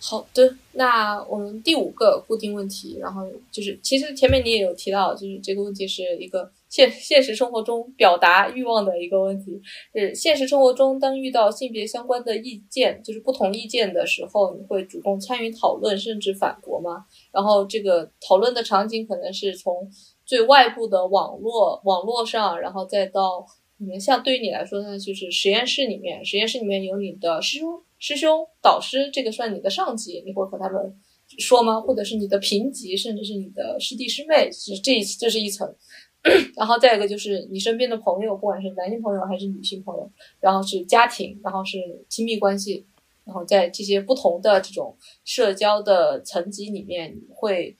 [0.00, 6.50] 好的，那我们第五个固定问题，然后就是其实前面你也有提到，就是这个问题是一个。
[6.68, 9.60] 现现实生活中表达欲望的一个问题，
[9.94, 17.06] 是现实生活中当遇到性别相关的意见，就是不同意见的时候，你会主动参与讨论，甚至反驳吗？
[17.32, 19.90] 然后这个讨论的场景可能是从
[20.24, 23.40] 最外部的网络网络上，然后再到
[23.78, 30.94] 可能像对于你来说呢，就是实验室里面，实验室里面有你的师兄、师兄、导师，这个算你的上级，你会和他们
[31.38, 31.80] 说吗？
[31.80, 35.74] 或者是你的平级，甚至是你的师弟师妹，是这这是一层。
[36.56, 41.78] 然后再一个就是你身边的朋友，不管是男性朋友还是女性朋友，然后是家庭，然后是
[42.08, 42.84] 亲密关系，
[43.24, 47.76] 然后在这些不同的这种社交的层级里面，会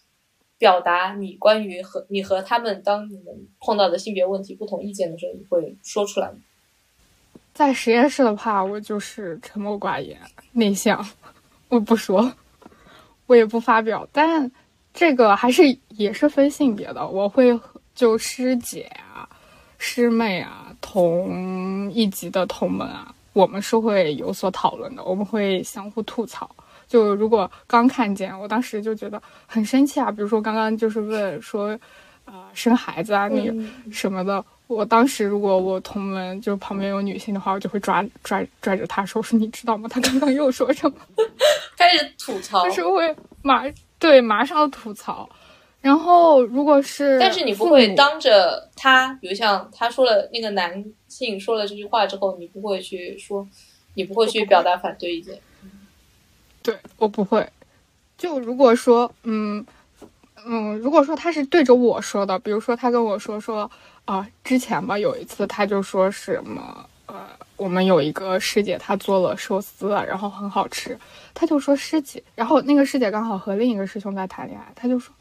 [0.56, 6.38] 表达你关于和你和他们当你们碰到的性别问题不同意见的时候，你会说出来吗？
[7.52, 10.16] 在实验室的话，我就是沉默寡言、
[10.52, 11.04] 内向，
[11.68, 12.32] 我不说，
[13.26, 14.08] 我也不发表。
[14.12, 14.50] 但
[14.94, 17.77] 这个还是也是分性别的，我会和。
[17.98, 18.82] 就师姐
[19.12, 19.28] 啊、
[19.76, 26.48] 师妹啊、同一级的同门啊，我们是会有所讨论的，我们会相互吐槽。
[26.86, 30.12] 就如果刚看见，我当时就觉得很生气啊。
[30.12, 31.76] 比如说刚刚就是问说，
[32.24, 33.52] 啊生孩子啊那个
[33.90, 39.88] 什么的，我当时如果我同门就旁边有女性的话，我就会抓拽拽着她说说你知道吗？
[39.88, 40.96] 她刚刚又说什么？
[41.76, 43.64] 开始吐槽，就是会马
[43.98, 45.28] 对马上吐槽。
[45.88, 53.48] 然后，如果是，但是你不会当着他，比如像他说了那个男性说了这句话之后，你不会去说，
[53.94, 55.40] 你不会去表达反对意见。
[56.62, 57.48] 对我不会。
[58.18, 59.64] 就如果说，嗯
[60.44, 63.70] 嗯，如果说他是对着我说的，比如说他跟我说说
[64.04, 70.98] 啊，之前吧有一次他就说什么，呃，我们有一个师姐她做了寿司，然后很好吃，
[71.32, 75.14] 他就说师姐，然后那个师姐刚好和另一个师兄在谈恋爱，他就说。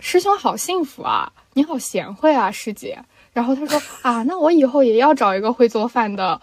[0.00, 1.32] 师兄好幸福啊！
[1.54, 2.98] 你好贤惠啊，师姐。
[3.32, 6.40] 然后他说 啊，那我以后也要找一个会做饭的，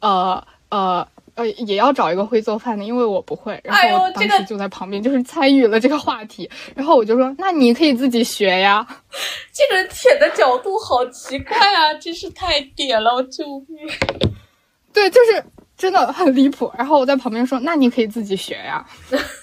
[0.00, 3.60] 呃呃呃，也要找一个会做饭的，因为我不会。
[3.64, 6.48] 然后当时就在旁边，就是参与了这个话题。
[6.74, 8.86] 然后我就说，那你可以自己学呀。
[9.52, 13.88] 这个人舔的角度好奇怪啊，真是太点了，救命！
[14.92, 15.44] 对，就是
[15.76, 16.72] 真的很离谱。
[16.76, 18.84] 然后我在旁边说，那你可以自己学呀。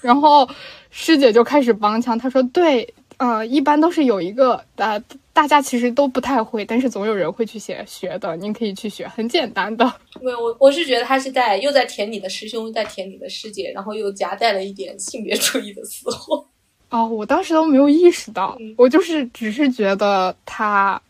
[0.01, 0.49] 然后
[0.89, 2.93] 师姐就开始帮腔，她说对。
[3.19, 4.97] 呃，一般都是有一个，呃，
[5.33, 8.33] 大家其实都不太会，但是总有人会去写学的。
[8.37, 9.85] 您可以去学，很简单的。
[10.21, 16.45] 没有，我我是觉得他是在又在舔你的师兄，又在舔你的师姐，然后又夹带了一点性别主义的私货。
[16.91, 21.01] 哦，我当时都没有意识到，我就是只是觉得他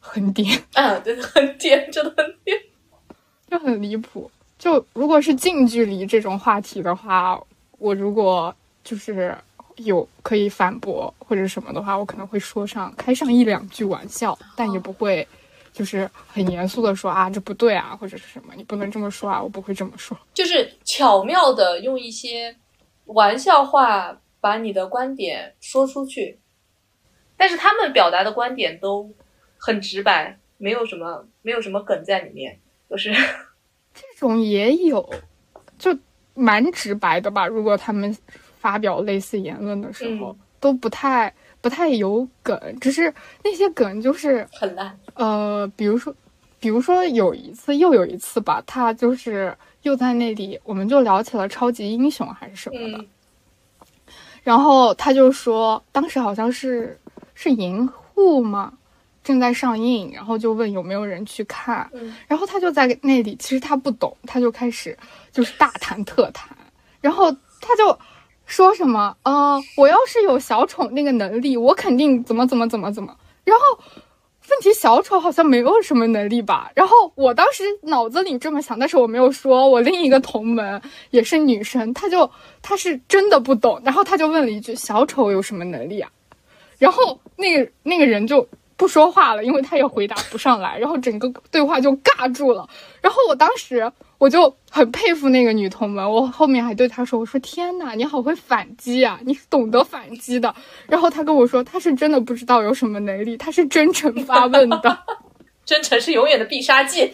[0.00, 2.58] 很点， 啊，对，很点，真的很点，
[3.50, 4.30] 就很离谱。
[4.58, 7.38] 就如果是近距离这种话题的话，
[7.76, 9.36] 我如果就是。
[9.76, 15.26] 有可以反驳或者什么的话，我可能会说上开上一两句玩笑，但也不会
[15.72, 22.56] 就是很严肃的说啊这不对啊或者是什么，你不能这么说啊，我不会这么说，就是巧妙的用一些
[23.04, 26.38] 玩笑话把你的观点说出去，
[27.36, 29.12] 但是他们表达的观点都
[29.58, 33.12] 很直白，没有什么没有什么梗在里面，就是
[33.92, 35.06] 这种也有，
[35.78, 35.94] 就
[36.32, 38.16] 蛮直白的吧，如果他们。
[38.66, 43.14] 发表类似言论的时候都不太不太有梗，只是
[43.44, 44.98] 那些梗就是很烂。
[45.14, 46.12] 呃，比如说，
[46.58, 53.04] 比如说有一次又有一次吧，他就是又在那里，我们就聊起了超级英雄还是什么的，
[54.42, 56.98] 然后他就说，当时好像是
[57.34, 58.72] 是银护嘛？
[59.22, 61.88] 正在上映，然后就问有没有人去看，
[62.26, 64.98] 然后他就在那里，其实他不懂，他就开始
[65.30, 66.56] 就是大谈特谈，
[67.00, 67.96] 然后他就
[68.46, 73.84] 说什么，呃，我要是有小丑那个能力，我肯定怎么怎么怎么怎么，然后
[74.48, 80.80] 问题小丑好像没有什么能力吧，然后我当时脑子里这么想，但是我没有说，我另一个同门
[81.10, 82.30] 也是女生，她就
[82.62, 86.10] 她是真的不懂，然后她就问了一句，小丑有什么能力啊？
[86.78, 88.48] 然后那个那个人就。
[88.76, 92.68] 不说话了，因为他也回答不上来， 然后整个对话就尬住了。
[93.00, 100.54] 然后我当时我就很佩服那个女同门，我后面还对她说：“我说天哪，你好会反击啊，你是懂得反击的。”
[100.88, 104.98] 然后她跟我说：“她是真的不知道有什么能力，她是真诚发问的，
[105.64, 107.12] 真诚是永远的必杀技。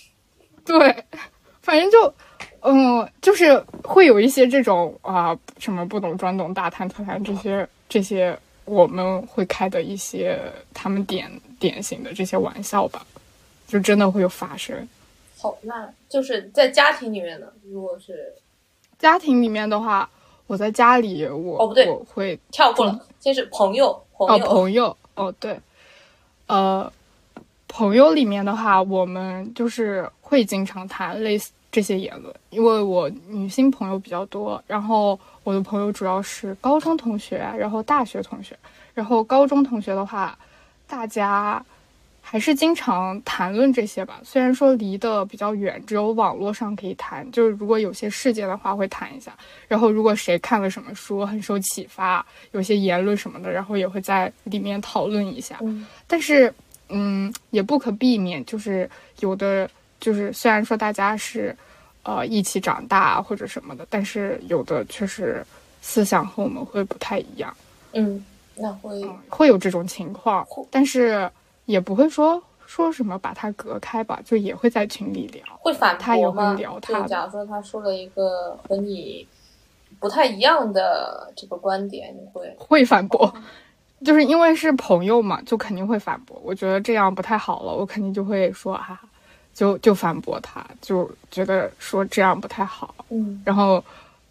[0.64, 1.04] ”对，
[1.60, 2.14] 反正就，
[2.62, 8.38] 嗯，就是会有一些这种啊，什么不懂装懂、大谈特谈这些这些。
[8.64, 10.40] 我们会开的一些
[10.72, 13.06] 他们典典型的这些玩笑吧，
[13.66, 14.88] 就真的会有发生。
[15.38, 18.34] 好，那就是在家庭里面呢，如果是
[18.98, 20.08] 家庭里面的话，
[20.46, 24.46] 我在家里我哦不对，我会跳过了，先是朋友朋友。
[24.46, 24.96] 朋友。
[25.16, 25.60] 哦对，
[26.48, 26.92] 呃，
[27.68, 35.18] 朋友里面的话，我们就是会经常谈类似这些言论，因为我女性朋友比较多，然后。
[35.44, 38.56] 我的朋友主要是高中同学，然后大学同学，
[38.94, 40.38] 然后高中同学的话，
[40.86, 41.62] 大家
[42.22, 44.18] 还是经常谈论这些吧。
[44.24, 49.36] 虽然说离得比较远，只有网络上可以谈，就是如果有些事件的话会谈一下。
[49.68, 55.60] 然后如果谁看了什么书很受启发，有些言论什么的，然后也会在里面讨论一下。
[56.06, 56.50] 但是，
[56.88, 58.88] 嗯，也不可避免，就是
[59.20, 59.68] 有的，
[60.04, 61.56] 就是虽然说大家是。
[62.06, 65.42] 呃，一起长大或者什么的，但是有的确实
[65.80, 67.56] 思想和我们会不太一样。
[67.94, 68.22] 嗯，
[68.56, 71.30] 那会会有这种情况，但是
[71.64, 75.42] 也不会说说什么把它隔开吧，就也会在群里聊。
[75.58, 77.06] 会反他也会聊他。
[77.06, 79.26] 假如说他说了一个和你
[79.98, 83.34] 不太一样的这个观点，你会会反驳，
[84.04, 86.38] 就是因为是朋友嘛，就肯定会反驳。
[86.44, 89.00] 我觉得这样不太好了，我肯定就会说哈。
[89.54, 92.94] 就就反驳他，就觉得说这样不太好。
[93.08, 93.82] 嗯，然后，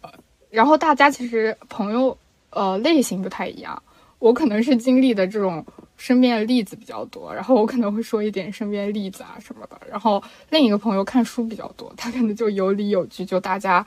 [0.02, 0.12] 呃，
[0.50, 2.16] 然后大家其实朋友
[2.50, 3.82] 呃类型不太一样。
[4.20, 5.62] 我可能是经历的这种
[5.98, 9.78] 身边的例子比较多，然后我可能会说一点身边例子啊什么的。
[9.90, 13.86] 然后另一个朋友看书比较多，他可能就有理有据，就大家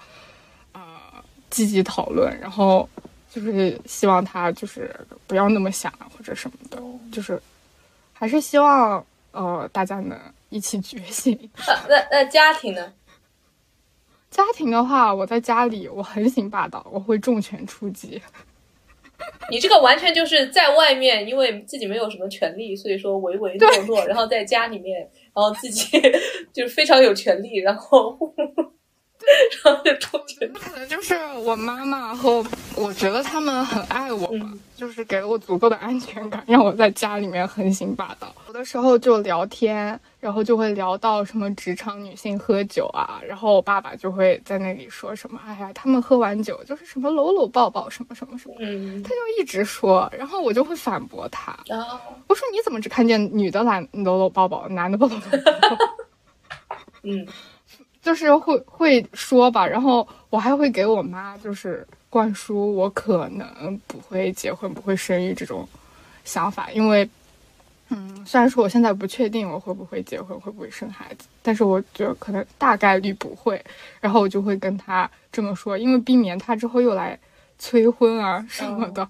[0.74, 0.82] 呃
[1.50, 2.88] 积极讨论，然后
[3.32, 6.80] 就是希望他就是不要那么想或者什么的，
[7.12, 7.42] 就是
[8.14, 9.04] 还是希望
[9.38, 10.20] 呃大家能。
[10.50, 11.38] 一起觉醒。
[11.68, 12.94] 那那那家庭呢？
[14.32, 18.22] 家庭的话，我在家里我横行霸道，我会重拳出击。
[19.52, 25.02] 你这个完全就是在外面，因为自己没有什么权利，所以说唯唯诺诺，然后在家里面，
[25.34, 26.00] 然后自己
[26.54, 28.18] 就是非常有权利，然后。
[29.64, 32.44] 然后就出去，可能就是我妈妈和
[32.76, 38.34] 我觉得他们很爱我吧，就是给了我足够的安全感，让我在家里面横行霸道。
[38.48, 51.58] 有的时候就聊天，然后就会聊到什么职场女性喝酒啊，然后我爸爸就会在那里说什么，哎呀，他们喝完酒就是什么搂搂抱抱什么什么什么，嗯，他就一直说，然后我就会反驳他，
[52.28, 55.78] 我说你怎么只看见女的懒搂搂抱抱，男的不搂搂抱抱？
[57.04, 57.28] 嗯。
[58.08, 65.68] 就是会会说吧，然后我还会给我妈就是灌输我可能不会结婚、不会生育这种
[66.24, 67.10] 想法，因为，
[67.90, 73.62] 嗯，虽然说我现在不确定我会不会结婚、会不会生孩子，但是我觉得可能大概率不会，
[74.00, 77.20] 然后我就会跟她这么说，因为避免她之后又来
[77.60, 79.06] 催婚啊什么的。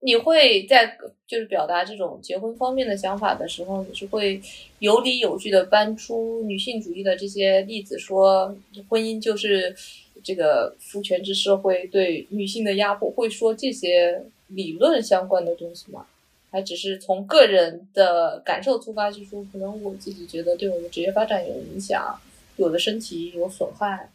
[0.00, 0.96] 你会在
[1.26, 4.40] 就是表达这种结婚方面的想法的时候，你是会
[4.78, 8.56] 有理有据的搬出女性主义的这些例子，说
[8.88, 9.74] 婚姻就是
[10.22, 16.06] 这个父权制社会对女性的压迫，会说这些理论相关的东西吗？
[16.50, 22.18] 还只是从个人的感受出发去说，可能我自己觉得对我的职业发展有影响，
[22.56, 24.08] 对我的身体有损害。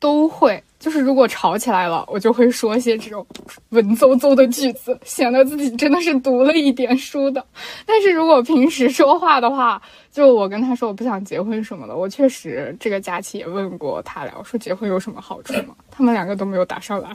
[0.00, 3.24] 都会，就是如果吵起来了，我就会说一些这种
[3.68, 7.44] 文绉绉的句子，显得自己真的是读了一点书的。
[7.84, 9.80] 但是如果平时说话的话，
[10.10, 15.76] 就我跟他说我不想结婚什么的，我确实这个假期也问过他俩，我说结婚有什么好处吗？
[15.92, 17.14] 他们两个都没有答上来，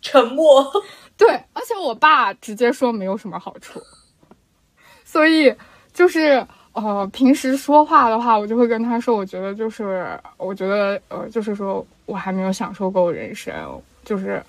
[0.00, 0.64] 沉默。
[1.16, 3.82] 对，而且我爸直接说没有什么好处，
[5.04, 5.52] 所以
[5.92, 13.52] 就是呃，平时说话的话，我就会跟他说，我觉得就是，我觉得呃，就是说我还没有享受够人生，
[14.04, 14.40] 就是，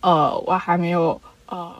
[0.00, 1.74] 呃，我还没有呃，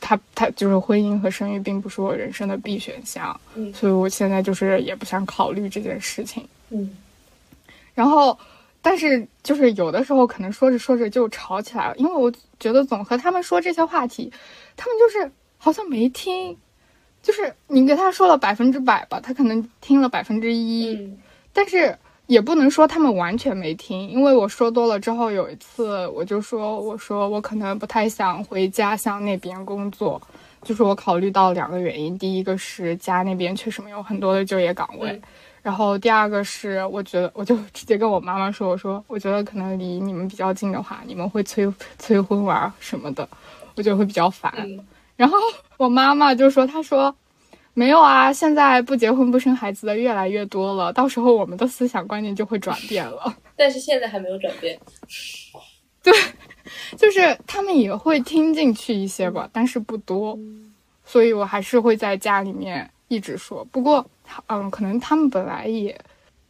[0.00, 6.96] 他他就是婚姻和生育并不是我人生的必选项，嗯，所以我现在就是也不想考虑这件事情，嗯，
[7.92, 8.38] 然后，
[8.80, 14.32] 但是就是有的时候可能说着说着就吵起来了，因为我觉得总和他们说这些话题，
[14.76, 16.56] 他们就是好像没听。
[17.22, 20.98] 就是你跟他说了百分之百吧，他可能听了百分之一，
[21.52, 21.96] 但是
[22.26, 30.20] 也不能说他们完全没听，因为我说多了之后，有一次我就说，我说我可能不太想回家乡那边工作，
[30.62, 35.20] 就是我考虑到两个原因，第一个是家那边确实没有很多的就业岗位，
[35.60, 43.28] 然后第二个是我觉得 我就直接跟我妈妈说，我说我觉得可能离你们比较近的话，你们会催催婚玩什么的，
[43.74, 44.52] 我觉得会比较烦。
[45.20, 45.36] 然后
[45.76, 47.14] 我妈妈就说：“她说，
[47.74, 53.36] 没有啊，现在不结婚不生孩子的越来越多了，到时候我们的思想观念就会转变了。
[53.54, 54.80] ”但是现在还没有转变。
[56.02, 56.10] 对，
[56.96, 60.38] 就是他们也会听进去一些吧，但是不多，
[61.04, 63.62] 所以我还是会在家里面一直说。
[63.66, 64.02] 不过，
[64.46, 66.00] 嗯，可能他们本来也。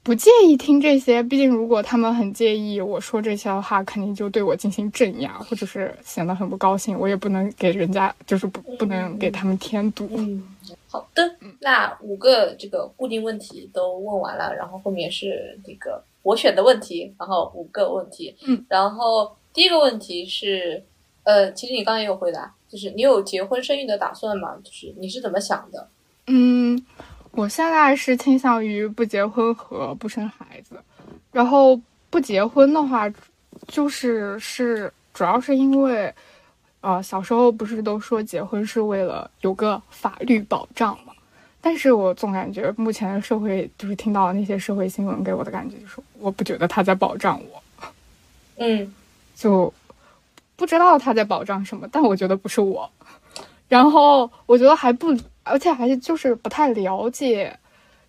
[0.02, 6.98] 不介意听这些，毕竟如果他们很介意我说这些的话，肯定就对我进行镇压，或者是显得很不高兴。
[6.98, 10.08] 我也不能给人家，就是不不能给他们添堵。
[10.16, 10.42] 嗯，
[10.88, 18.34] 好的，那五个这个固定问题都问完了，然后后面是那个我选的问题，然后五个问题。
[18.46, 20.82] 嗯，然后第一个问题是，
[21.24, 24.56] 呃，其实你刚刚也有回答，就是你有结婚生育的打算吗？
[24.64, 25.88] 就是你是怎么想的？
[26.26, 26.82] 嗯。
[27.32, 30.74] 我现在是倾向于不结婚和不生孩子，
[31.32, 33.10] 然后不结婚的话，
[33.68, 36.12] 就是是主要是因为，
[36.80, 41.12] 呃，小时候不是都说结婚是为了有个法律保障嘛？
[41.60, 47.62] 但是我总感觉目前的社会，就是听到那些社会新闻给我的感觉就是，我不觉得他在保障我，
[48.56, 48.94] 嗯，
[49.36, 49.72] 就
[50.56, 52.90] 不知道他在保障什么，但我觉得不是我，
[53.70, 55.16] 然后我觉得还不。
[55.42, 57.58] 而且还就是不太了解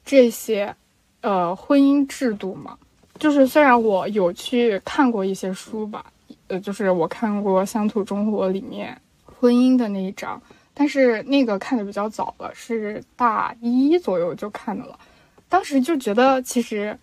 [0.06, 0.76] 这些，
[1.22, 2.78] 呃，婚姻制度嘛。
[3.18, 6.06] 就是虽然我有去看过一些书吧，
[6.50, 8.96] 呃，就是我看过《乡土中国》里面
[9.26, 10.40] 婚姻的那一章，
[10.74, 15.00] 但是那个看的比较早了，是大一左右就看的了。
[15.48, 16.96] 当时就觉得其实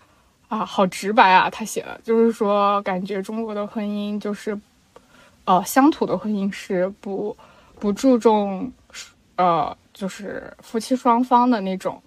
[0.49, 4.57] 啊，好直白啊，他写的，就是说感觉中国的婚姻就是，
[5.47, 7.37] 呃，乡土的婚姻是不
[7.79, 8.73] 不注重，
[9.37, 9.77] 呃。
[9.95, 12.01] 就是夫妻双方的那种，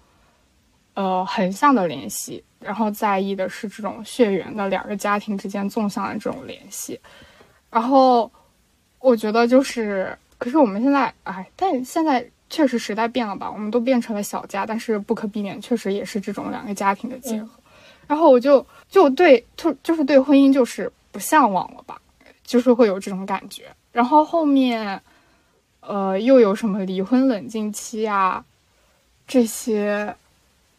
[0.94, 6.98] 呃，横向的联系，然后在意的是这种血缘的两个家庭之间纵向的这种联系。
[7.70, 8.32] 然后
[8.98, 17.50] 我觉得就是，可是我们现在，哎，但现在确实时代变了吧，我们都变成了小家，但是不可避免，确实也是这种两个家庭的结合。
[18.06, 22.00] 然后我就就对，就就是对婚姻就是不向往了吧，
[22.42, 23.64] 就是会有这种感觉。
[23.92, 24.98] 然后后面。
[25.82, 28.44] 呃，又有什么离婚冷静期啊，
[29.26, 30.14] 这些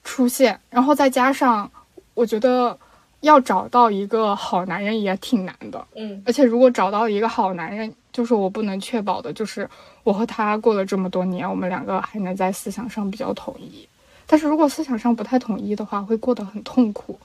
[0.03, 1.69] 出现，然后再加上，
[2.13, 2.77] 我觉得
[3.19, 9.69] 要找到一个好男人也挺难的，嗯，而且如果找到一个好男人，就是我不能确保的，就是
[10.03, 13.87] 我和他过了这么多年，我们两个还能在思想上比较统一，
[14.25, 17.19] 但是如果思想上不太统一的话，会过得很痛苦。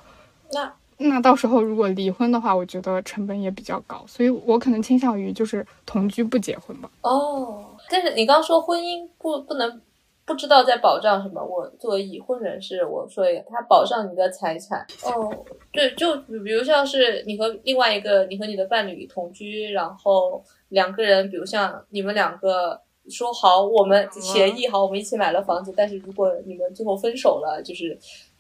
[0.52, 0.72] 那。
[1.00, 6.90] 那到时候如果离婚的话，我觉得成本也比较高，所以我可能倾向于就是同居不结婚吧。
[7.02, 9.80] 哦，但是你刚说婚姻不不能
[10.24, 11.40] 不知道在保障什么？
[11.40, 14.84] 我作为已婚人士，我说一个，他保障你的财产。
[15.04, 15.32] 哦，
[15.70, 27.96] 对，就比如像是你和另外一个，你和你的伴侣同居，然后两个人，比如像你们两个说好，我们协议好，我们一起买了房子，但是如果你们最后分手了，就是。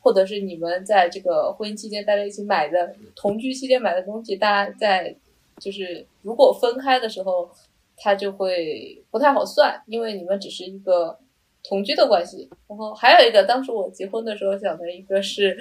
[0.08, 5.14] 或者是你们在这个婚姻期间大家一起买的同居期间买的东西，大家在
[5.60, 7.46] 就是如果分开的时候，
[7.94, 11.18] 它就会不太好算，因为你们只是一个
[11.62, 12.48] 同居的关系。
[12.66, 15.58] 然后还有一个，当时我结婚的时候想的一个是，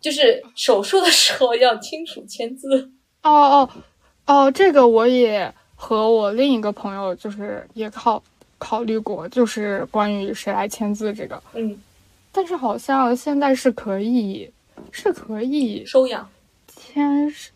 [0.00, 2.90] 就是手术的时候要亲属签字。
[3.24, 3.70] 哦哦
[4.26, 8.22] 哦，这个我也和我另一个朋友就是也考
[8.56, 11.42] 考虑过，就是关于谁来签字这个。
[11.52, 11.78] 嗯。
[12.34, 14.50] 但是好像现在是可以，
[14.90, 16.28] 是可以收养，
[16.66, 17.52] 签是，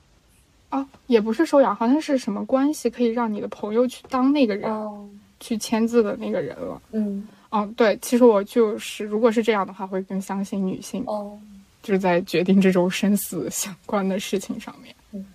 [0.69, 4.71] 啊，也不是收养，好像是什么关系可以让你的朋友去当那个人，
[5.41, 6.81] 去签字的那个人了。
[6.93, 11.03] 嗯，哦，对，其实我就是，如果是这样的话，会更相信女性。
[11.09, 11.37] 哦，
[11.83, 14.95] 就是在决定这种生死相关的事情上面。
[15.11, 15.27] 嗯，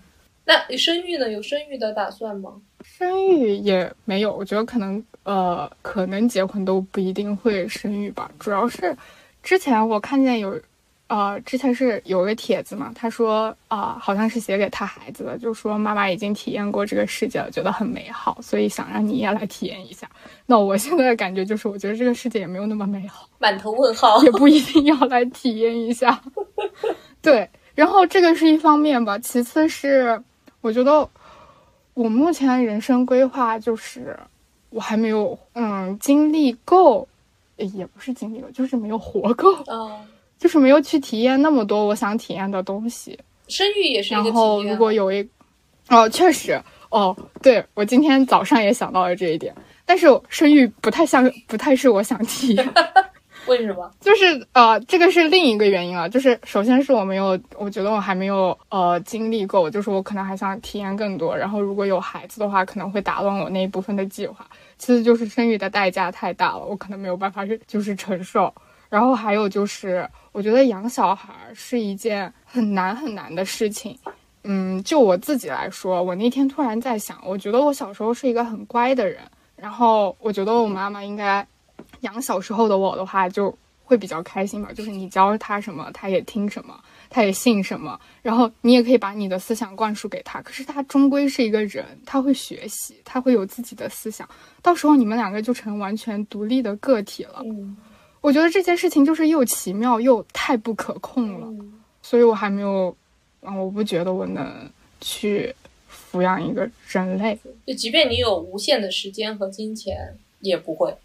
[0.46, 1.30] 那生育呢？
[1.30, 2.54] 有生育的打算吗？
[2.82, 8.96] 生育也没有，我觉得可能，呃，可能结婚都不一定会生育吧，主要是。
[9.44, 10.60] 之前我看见有。
[11.08, 20.10] 呃，之前是有个帖子嘛，他说啊，好像是写给他孩子的，就说妈妈已经体验过这个世界了，觉得很美好，所以想让你也来体验一下。
[20.48, 26.20] 那我现在的感觉就是，我觉得这个世界也没有那么美好，满头问号，也不一定要来体验一下。
[27.22, 30.20] 对，然后这个是一方面吧，其次是
[30.62, 31.08] 我觉得
[31.94, 34.18] 我目前人生规划就是
[34.72, 37.08] 我还没有嗯经历够，
[37.58, 39.54] 也不是经历了，就是没有活够。
[39.68, 39.92] 嗯。
[40.40, 45.26] 就是没有去体验那么多我想体验的东西，生育也是一个然后如果有一，
[45.88, 52.74] 哦，确实，哦，对我今天早上也想到了这一点，但是生育不太像，不太是我想体验。
[53.48, 53.90] 为什么？
[54.02, 56.10] 就是呃，这个是另一个原因啊。
[56.10, 61.38] 就是首先是我没有，我觉得我还没有呃经历够，就是我可能还想体验更多。
[61.38, 64.46] 然后如果有孩子的话，可能会打乱我那一部分的计划。
[64.84, 68.54] 其次就是生育的代价太大了，我可能没有办法就是承受。
[68.90, 73.98] 然后还有就是，我觉得养小孩是一件很难很难的事情。
[74.44, 79.22] 嗯，就我自己来说，我那天突然在想，我觉得我小时候是一个很乖的人，
[79.56, 81.48] 然后我觉得我妈妈应该
[82.02, 84.70] 养小时候的我的话，就会比较开心吧。
[84.76, 86.78] 就是你教他什么，他也听什么，
[87.14, 90.42] 他也信什么，然后你也可以把你的思想灌输给他。
[90.42, 94.28] 可是他终归是一个人，他会学习，他会有自己的思想，
[94.64, 97.40] 到时候你们两个就成完全独立的个体了。
[98.20, 101.66] 我觉得这件事情就是又奇妙又太不可控了，
[102.02, 102.96] 所以我还没有，
[103.42, 104.68] 啊，我不觉得我能
[105.00, 105.54] 去
[106.12, 107.38] 抚养一个人类。
[107.68, 110.96] 就即便你有无限的时间和金钱，也不会。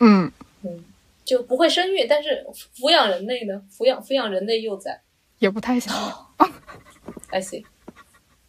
[0.00, 0.30] 嗯
[0.62, 0.84] 嗯，
[1.24, 2.44] 就不会生育，但是
[2.76, 3.62] 抚养人类呢？
[3.72, 5.00] 抚养抚养人类幼崽，
[5.40, 5.92] 也不太想。
[7.30, 7.64] I see，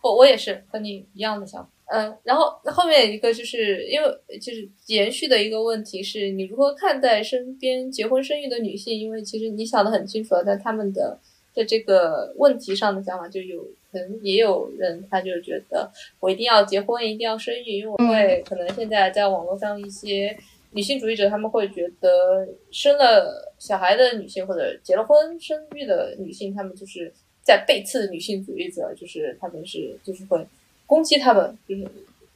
[0.01, 1.69] 我我也是和你一样的想法。
[1.85, 4.07] 嗯，然后后面一个就是因为
[4.39, 8.97] 就是延续的一个问题是你如何看待身边结婚生育的女性？
[8.97, 11.19] 因为其实你想的很清楚了，但他们的
[11.53, 13.61] 在这个问题上的想法就有
[13.91, 20.37] 可能也有人他就觉得我一定要结婚，一定要生育，因为我会可能现在在网络上一些
[20.71, 30.45] 女性主义者他们会觉得生了小孩的女性或者结了婚生育的女性，他们就是在背刺女性主义者，就是他们是就是会。
[30.87, 31.87] 攻击他们，就是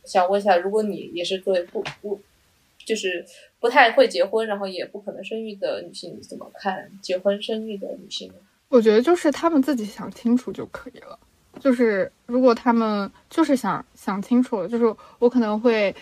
[0.05, 2.17] 想问一下，如果你也是作为不不，
[2.85, 3.25] 就是
[3.59, 8.31] 不太会结婚，然后也不可能生育的女性，怎么看结婚生育的女性？
[8.69, 11.19] 我觉得就是他们自己想清楚就可以了。
[11.59, 14.85] 就是如果他们就是想想清楚了，就是
[15.19, 15.93] 我可能会，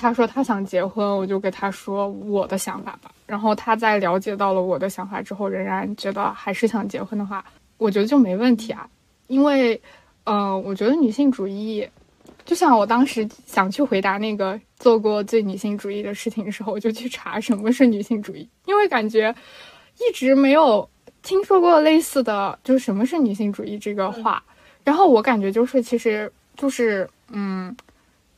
[0.00, 3.10] 他说他想结婚，我就给他说我的想法吧。
[3.26, 7.44] 然后他在了解到了我的想法之后，仍然觉得还是想结婚的话，
[7.78, 8.88] 我觉得就没问题啊。
[9.28, 9.80] 因为，
[10.24, 11.88] 嗯，我觉得女性主义。
[12.46, 19.32] 就像我当时想去回答那个做过最女性主义的事情的时候，我就去查什么是女性主义，因为感觉
[19.98, 20.88] 一直没有
[21.22, 24.42] 听说过类似的，就是什么是女性主义这个话。
[24.82, 27.76] 然后我感觉就是，其实就是嗯，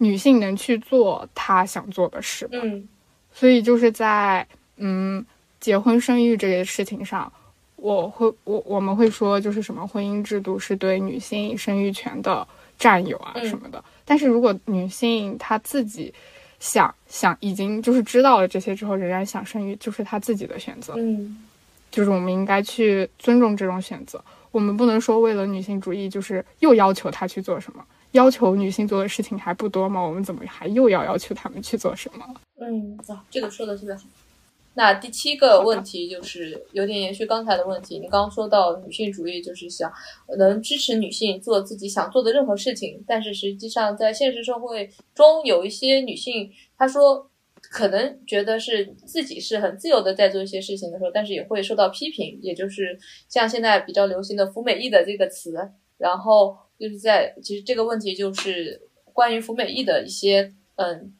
[0.03, 2.48] 女性能去做她想做的事。
[2.50, 2.88] 嗯，
[3.32, 4.44] 所以就是在
[4.76, 5.24] 嗯
[5.61, 7.32] 结婚生育这个事情上，
[7.76, 12.46] 我会我我们会说就是什么婚姻制度是对女性生育权的
[12.76, 13.82] 占有啊什么的。
[14.05, 16.12] 但是如果女性她自己
[16.59, 20.94] 想想，已经就是知道了这些之后，仍然想生育，就是她自己的选择。
[20.96, 21.36] 嗯，
[21.92, 24.22] 就是我们应该去尊重这种选择。
[24.50, 30.00] 我们不能说为了女性主义，就是又要求她去做什么，要求女性做的事情还不多吗？
[30.00, 32.24] 我们怎么还又要要求她们去做什么？
[32.60, 34.02] 嗯，啊，这个说的特别好。
[34.74, 37.98] 那第七个问题就是有点延续刚才的问题。
[37.98, 39.92] 你刚刚说到女性主义就是想
[40.38, 52.98] 能支持女性做自己想做的任何事情，但是实际上在现实社会中有一些女性，她说可能觉得是自己是很自由的在做一些事情的时候，但是也会受到批评，也就是
[53.28, 55.70] 像现在比较流行的“服美役”的这个词。
[55.98, 61.14] 然后就是在其实这个问题就是关于服美役的一些嗯。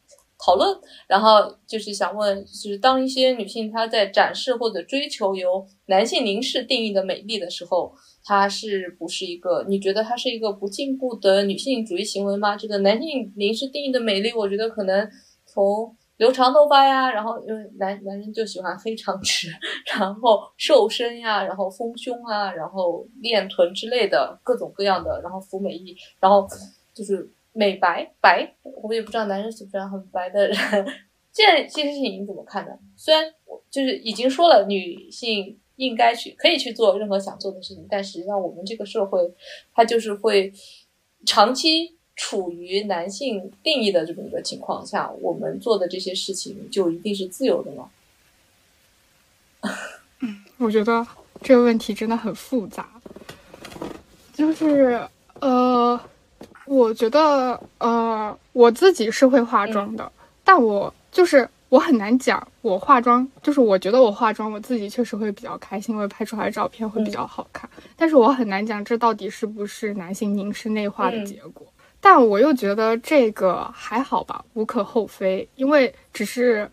[0.45, 7.93] 讨论，然后就是想问，就是当一些女性她在展示或者追求由男性凝视定义的美丽的时候，
[8.25, 9.63] 她是不是一个？
[9.69, 12.57] 你觉得她是一个不进步的女性主义行为吗？
[12.57, 15.09] 这个男性凝视定义的美丽，我觉得可能
[15.45, 19.49] 从留长头发呀，然后因为男男人就喜欢黑长直，
[19.99, 26.47] 然后瘦身呀，然后丰胸啊，然后练臀之类的各种各样的，然后服美役，然后
[26.93, 27.29] 就是。
[27.55, 28.51] 美白白，
[28.81, 30.57] 我也不知道男人喜不喜欢很白的人。
[31.31, 32.71] 这这件事情你怎么看呢？
[32.97, 39.31] 虽然我就是已经说了，女性应该去可以去做任何想做的事情，但实际上我们这个社会，
[39.71, 40.51] 它就是会
[41.27, 47.89] 长期处于男性定义的这么一个情况下，我们做的这些事情就一定是自由的吗？
[50.57, 51.05] 我觉得
[51.41, 52.87] 这个问题真的很复杂。
[54.33, 54.99] 就是
[55.39, 55.99] 呃，
[56.65, 60.11] 我觉得呃，我自己是会化妆的，
[60.43, 67.69] 但我就是我很难讲，我化妆就是我觉得我化妆，我自己确实会比较开心，因为拍出来的照片会比较好看。
[67.95, 71.65] 但是我很难讲这到底是不是男性凝视内化的结果。
[72.03, 76.69] 但我又觉得这个还好吧，无可厚非，因为只是。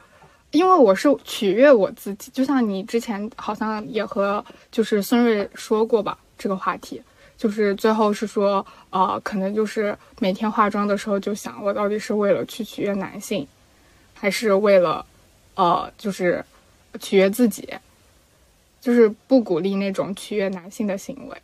[0.53, 7.01] 因为我是取悦我自己，就像你之前好像也和就是孙瑞说过吧，这个话题
[7.39, 13.47] 就是最后是说，呃，可能就是每天化妆的时候就想，我到底是为了去取悦男性，
[14.13, 15.07] 还是为了，
[15.55, 16.45] 呃，就是
[16.99, 17.69] 取悦自己，
[18.81, 21.37] 就是不鼓励那种取悦男性的行为。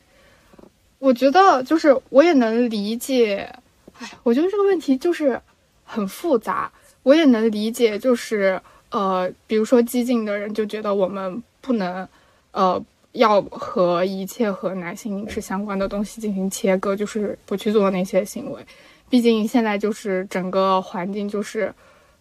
[0.99, 3.55] 我觉得就是我也能理解，
[3.99, 5.41] 哎，我觉得这个问题就是
[5.85, 6.71] 很复杂，
[7.03, 8.61] 我也能理解，就是。
[8.89, 12.09] 呃，比如说激进的人就觉得我们不能，
[12.53, 12.81] 呃，
[13.13, 18.65] 要和一切和男性凝视相关的东西进行切割，就是不去做那些行为。
[19.11, 21.75] 毕竟现在就是整个环境就是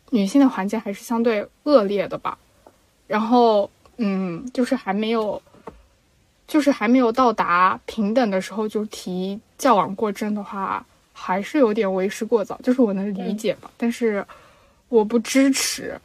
[0.10, 2.36] 女性的环境还是相对恶劣的吧。
[3.06, 5.40] 然后，嗯，就是还没有，
[6.48, 10.84] 就是还没有到达平等的时候就提矫枉过正的话，
[11.18, 12.60] 还是有点为时过早。
[12.62, 14.24] 就是我能理解吧，但是
[14.90, 15.98] 我不支持。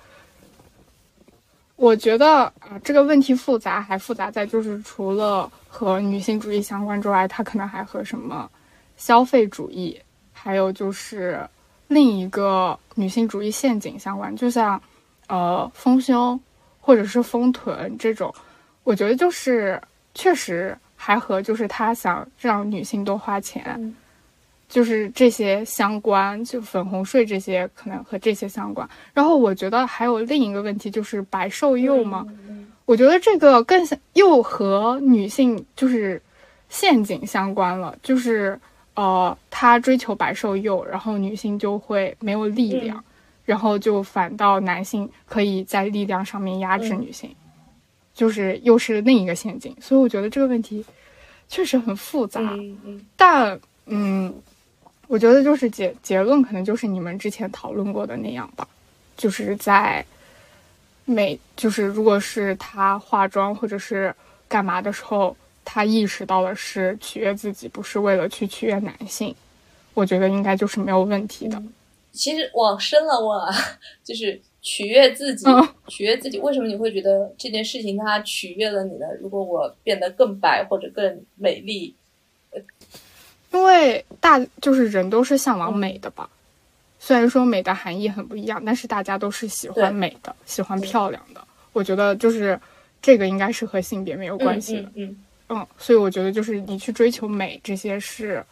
[1.75, 8.49] 我觉得啊，这个问题复杂，还复杂在就是除了和女性主义相关之外，它可能还和什么
[8.99, 9.99] 消费主义，
[10.31, 11.41] 还有就是
[11.89, 14.37] 另一个女性主义陷阱相关。
[14.37, 14.81] 就像
[15.29, 16.39] 呃丰胸
[16.79, 18.35] 或者是丰臀这种，
[18.85, 19.81] 我觉得就是
[20.15, 23.97] 确实还和就是他想让女性多花钱。
[24.71, 28.89] 就是这些相关，就粉红税这些可能和这些相关。
[29.13, 32.25] 然后我觉得还有另一个问题，就是白瘦幼嘛。
[32.87, 36.23] 我觉得这个更像又和女性就是
[36.69, 37.99] 陷阱相关了。
[38.01, 38.59] 就是
[38.95, 43.03] 呃，他追求白瘦幼，然后女性就会没有力量，
[43.45, 47.29] 然后就反倒男性可以在力量上面压制女性，
[48.15, 49.77] 就是又是另一个陷阱。
[49.81, 50.85] 所以我觉得这个问题
[51.49, 52.41] 确实很复杂。
[53.17, 54.33] 但嗯。
[55.11, 58.67] 我觉得就是结结论，可能就是你们之前讨论过的那样吧，
[59.17, 60.07] 就是在
[61.05, 64.15] 每就是如果是她化妆或者是
[64.47, 69.35] 干嘛的时候，她意识到的是取悦自己，不是为了去取悦男性，
[69.95, 71.61] 我觉得应该就是没有问题的。
[72.13, 73.53] 其实往深了问啊，
[74.05, 75.45] 就是取悦自己，
[75.89, 79.07] 取悦自己，为什么你会觉得这件事情它取悦了你呢？
[79.21, 81.97] 如果我变得更白或者更美丽。
[83.53, 86.31] 因为大就是人都是向往美的吧，
[87.01, 91.41] 虽然说美的含义很不一样，但是大家都是喜欢美的，喜欢漂亮的。
[91.73, 92.59] 我觉得就是
[93.03, 94.89] 这个应该是和性别没有关系的。
[94.95, 95.17] 嗯
[95.49, 98.45] 嗯，所以我觉得就是你去追求美这些是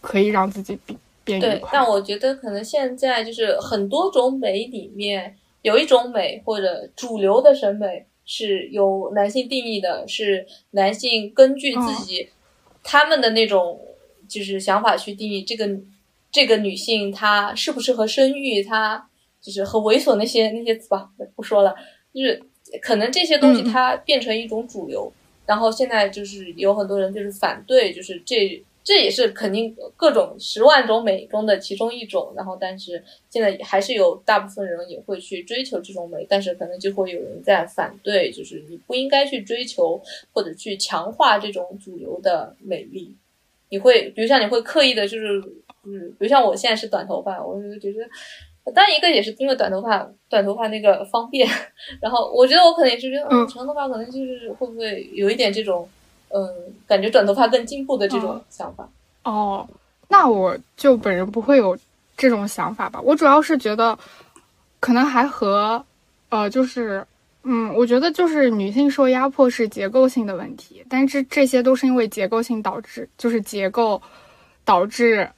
[0.00, 1.68] 可以让自己变变愉快。
[1.72, 12.30] 但我觉得可能现在就是很多种美里面有一种美或者主流的审美是由男性定义的，是男性根据自己
[12.82, 13.78] 他们的那种。
[14.28, 15.68] 就是想法去定义这个
[16.30, 19.08] 这个女性她适不适合生育，她
[19.40, 21.74] 就是很猥琐那些那些词吧，不说了。
[22.12, 22.42] 就是
[22.80, 25.12] 可能这些东西它变成一种主流，
[25.44, 32.32] 然后现在就是有很多人就是反对，就是这这也是肯定各种十万种美中的其中一种。
[32.34, 40.00] 然后但是现在还是有大部分人也会去追求这种美，但是可能就会有人在反对，就是你不应该去追求
[40.32, 43.14] 或者去强化这种主流的美丽。
[43.68, 45.42] 你会，比如像你会刻意的，就是，
[45.84, 51.48] 嗯，比如像我现在是短头发，我就觉得，当然一个也是因为短头发，短头发那个方便，
[52.00, 55.88] 然后我觉得我可能也是觉得，嗯，长头发可能就是会不会有一点这种，
[56.28, 56.48] 嗯，
[56.86, 58.88] 感觉短头发更进步的这种想法。
[59.24, 59.66] 哦，
[60.08, 61.76] 那我就本人不会有
[62.16, 63.98] 这种想法吧，我主要是觉得，
[64.78, 65.84] 可能还和，
[66.28, 67.04] 呃，就是。
[67.48, 74.02] 嗯，我觉得就是女性受压迫是结构性的问题，但是这些都是因为结构性导致，就是结构
[74.64, 75.30] 导致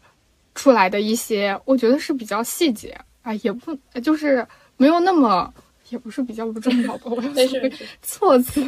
[0.54, 4.46] 出来的一些，我觉得是比较细节啊，也不就是
[4.78, 5.52] 没有那么，
[5.90, 8.66] 也不是比较不重要吧，我是措辞，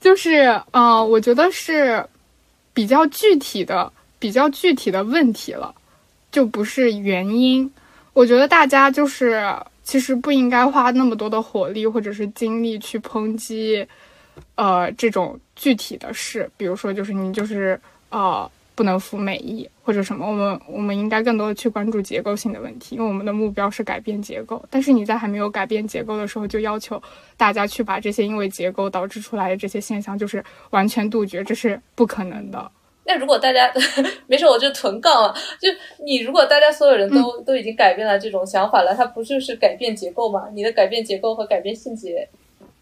[0.00, 2.02] 就是呃，我觉得是
[2.72, 5.74] 比较具体的、比较具体的问题了，
[6.32, 7.70] 就不是原因。
[8.14, 9.54] 我觉得大家就是。
[9.84, 13.86] 其实不应该花那么多的火力或者是精力去抨击，
[14.56, 16.50] 呃，这种具体的事。
[16.56, 17.78] 比如说，就是你就是
[18.08, 24.64] 呃，不能服美役或者什么，我们我们应该更多的去关注结构性的问题，因为我们的目标是改变结构。
[24.70, 27.00] 但是你在还没有改变结构的时候，就要求
[27.36, 32.70] 大家去把这些因为结构导致出来的这些现象，就是完全杜绝，这是不可能的。
[33.06, 33.72] 那如果大家
[34.26, 35.34] 没事，我就囤杠了。
[35.60, 35.68] 就
[36.04, 40.48] 你如果大家所有人都都已经改变了这种想法了，它不就是改变结构吗？
[40.52, 42.28] 你的改变结构和改变细节，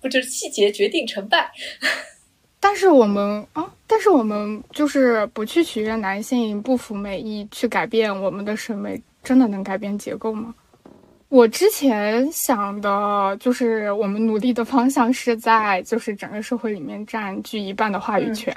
[0.00, 1.50] 不就是细节决定成败？
[2.60, 10.54] 但是我们啊，但是我们就是不去取悦男性，不服美意，去改变我们的审美，真的能改变结构吗？
[11.28, 18.54] 我之前想的就是，我们努力的方向是在就是整个社会里面占据一半的话语权。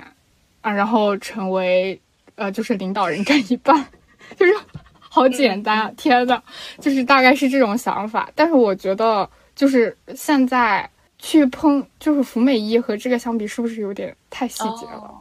[0.65, 1.99] 啊，然后成为，
[2.33, 3.85] 呃，就是领导人占一半，
[4.35, 4.51] 就是
[4.97, 5.91] 好简单啊！
[5.95, 6.41] 天呐，
[6.79, 8.31] 就是大概是这种想法。
[8.33, 10.89] 但是我觉得，就是现在
[11.19, 15.11] 去碰，就是福美一和这个相比，是不是有点太细节了？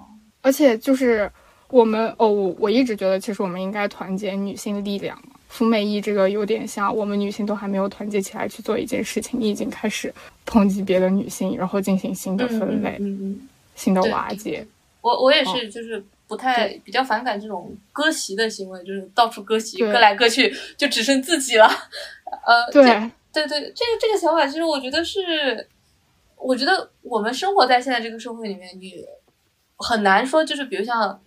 [0.41, 1.31] 而且就是
[1.69, 5.35] 我们哦，我我一直觉得，其实我们应该团结女性力量嘛。
[5.51, 10.11] 福美一这个有点像我们女性都还没有团结起来去做一件事情，你已经开始
[10.47, 12.99] 抨击别的女性，然后进行新的分类、
[13.75, 14.67] 新的瓦解。
[15.05, 21.67] 我我也是，就是不太比较反感这种割席的行为，就是到处割席，割来割去，就只剩自己了。
[22.47, 22.83] 呃，对
[23.31, 25.69] 对对，这个这个想法，其实我觉得是，
[26.37, 29.05] 我觉得我们生活在现在这个社会里面，你
[29.77, 31.23] 很难说，就是比如像，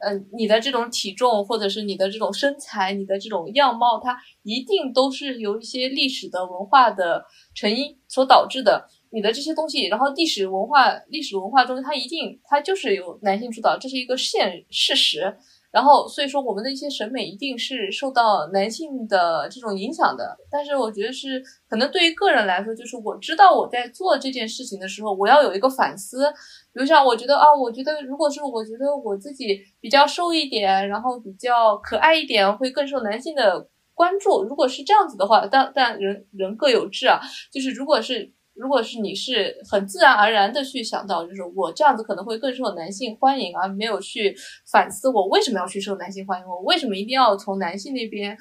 [0.00, 7.24] 嗯，你的这种体重，或者是你的这种身材，你的这种样貌，它一定都是由一些历史的文化的
[7.54, 8.88] 成因所导致的。
[9.10, 15.36] 你的这些东西，然后历史文化、历史文化中，它一定它就是由男性主导，这是一个现事实。
[15.72, 20.36] 然后，所以说我们的一些审美一定是受到男性的这种影响的。
[20.50, 26.28] 但是，我觉得是可能对于个人来说，就是我知道我在做这件事情的时候，我要有一个反思。
[26.72, 34.42] 比如像我觉得啊，我觉得如果是我觉得我自己比较瘦一点，然后比较可爱一点，会更受男性的关注。
[34.42, 37.20] 如果是这样子的话，但但人人各有志啊，
[37.52, 38.32] 就是如果是。
[38.60, 44.36] 如果是你是很自然而然的去想到，就是我这样子可能会更受男性欢迎，而没有去
[44.70, 48.36] 反思我为什么要去受男性欢迎，我为什么一定要从男性那边，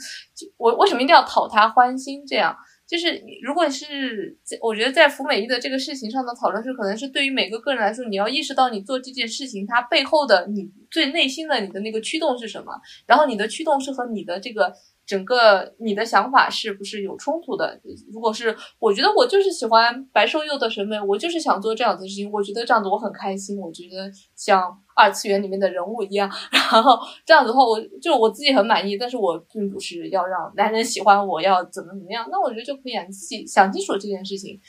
[0.58, 2.26] 我为什么一定要讨他欢心？
[2.28, 2.54] 这样
[2.86, 12.74] 就是如果是我觉得在服美役的这个事情上的讨论是，可能是对于每个个人来说，你要意识到你做这件事情它背后的你最内心的你的那个驱动是什么，
[13.06, 14.74] 然后你的驱动是和你的这个。
[15.10, 17.82] 整个你的想法是不是有冲突的？
[18.14, 26.30] 如果是，我觉得我就是喜欢白瘦幼的审美，我就是想做这样子的事情，我觉得这样子我很开心，我觉得像二次元里面的人物一样，
[26.72, 28.96] 然后这样子的话，我就我自己很满意。
[28.98, 34.62] 但是我并不是要让男人喜欢我，要怎么怎么样，那我觉得就可以啊，你自己想清楚这件事情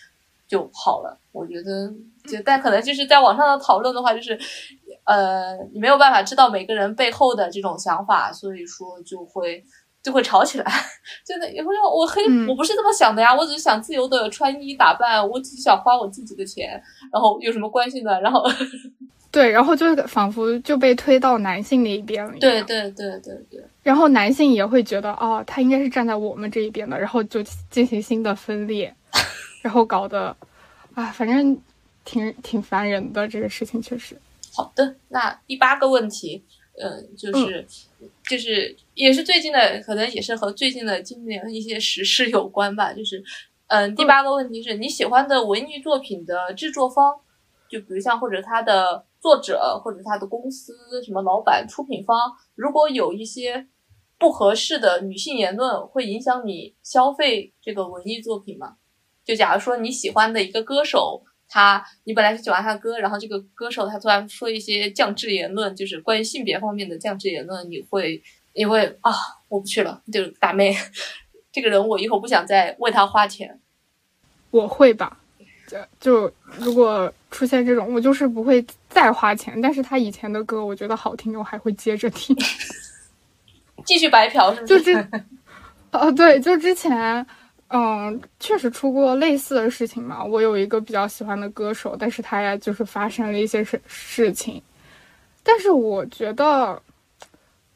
[0.49, 1.21] 就好了。
[1.33, 1.93] 我觉得，
[2.27, 4.39] 就但可能就是在网上的讨论的话，就是
[5.05, 9.63] 呃，你没有办法知道每个人背后的这种想法，所以说就会。
[10.03, 10.65] 就会吵起来，
[11.25, 12.23] 真的也会让我黑。
[12.47, 16.71] 我不是这么想的呀，我只是想自由的穿衣打扮，我只想花我自己的钱，
[17.13, 18.21] 然后有什么关系呢？
[18.21, 18.43] 然后，
[19.31, 22.33] 对，然后就仿佛就被推到男性那一边了。
[22.41, 23.63] 对对对对对。
[23.83, 28.95] 然后男性也会觉得，哦，他应该是站在我们这一边的，然后就进行新的分裂，
[29.63, 30.35] 然后搞得，
[30.95, 31.57] 啊，反正
[32.05, 34.17] 挺挺烦人的这个事情，确实。
[34.55, 36.43] 好的，那第八个问题。
[36.83, 37.67] 嗯，就是，
[38.31, 42.93] 就是也是最近的，可能也是和最近的今年一些时事有关吧。
[42.93, 43.21] 就是，
[43.67, 47.13] 嗯，第八个问题是你喜欢的文艺作品的制作方，
[47.69, 52.17] 就比如像或者他的作者或者他的公司什么老板、出品方，
[52.55, 53.67] 如果有一些
[54.17, 58.77] 不合适的女性言论，会影响你消费这个文艺作品吗？
[59.25, 61.25] 就假如说你喜欢的一个歌手。
[61.53, 68.23] 他，你本来是喜欢他的歌，然后这个歌手他突然说一些降智言论，就是关于性别方面的降智言论，你会，
[68.55, 69.13] 你会啊，
[69.49, 70.73] 我不去了，就打妹，
[71.51, 73.59] 这个人我以后不想再为他花钱。
[74.53, 75.19] 我会吧，
[75.67, 82.37] 就就如果出现这种，我就是不会再花钱，但是他以前的歌我觉得好听，我还会接着听，
[83.85, 84.79] 继续白嫖是不是？
[84.79, 85.09] 就这，
[85.99, 87.27] 哦对，就之前。
[87.73, 90.25] 嗯，确实出过类似的事情嘛。
[90.25, 94.61] 我有一个比较喜欢的歌手，但是他呀就是发生了一些事事情。
[95.43, 96.83] 但是我觉得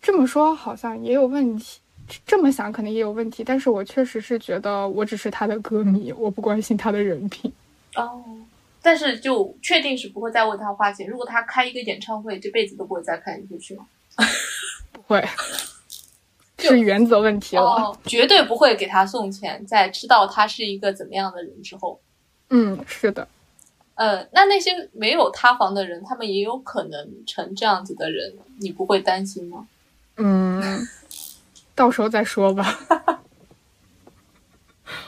[0.02, 1.80] 这么说好像也有问题，
[2.26, 3.44] 这么想可能也有问题。
[3.44, 7.52] 但是我确实是觉得我只是他的歌迷，我不关心他的人品。
[7.94, 8.20] 哦，
[8.82, 11.08] 但是就确定是不会再为他花钱。
[11.08, 13.86] 如果他开一个演唱会，这辈子都不会再看，你会去吗？
[14.92, 15.24] 不会。
[16.64, 22.00] 是原则问题了，绝对不会给他送钱，在知道他是一个怎么样的人之后。
[22.50, 23.26] 嗯，是的。
[23.94, 29.68] 呃，那那些没有塌房的人，他们也有可能成这样子的人，你不会担心吗？
[30.16, 30.86] 嗯，
[31.74, 32.78] 到时候再说吧。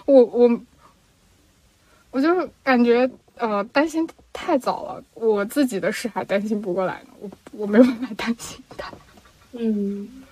[0.07, 0.61] 我我
[2.13, 8.93] 我就是感觉呃担心太早了，我自己的事还担心不过来呢，我我没有办法担心他。
[9.53, 10.25] 嗯，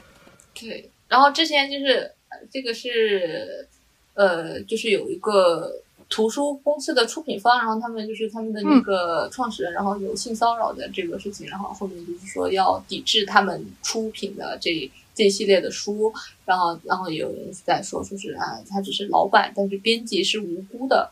[0.54, 0.88] 对。
[1.14, 2.10] 然后之前就是
[2.50, 3.68] 这个是
[4.14, 5.80] 呃，就是有一个。
[6.10, 16.12] 图书公司的出品方，然后他们就是他们的那个创始人，然后有性骚扰的这个事情，然后后面就是说要抵制他们出品的这这一系列的书，
[16.44, 21.10] 然后然后有人在说说是啊，他只是老板，但是编辑是无辜的，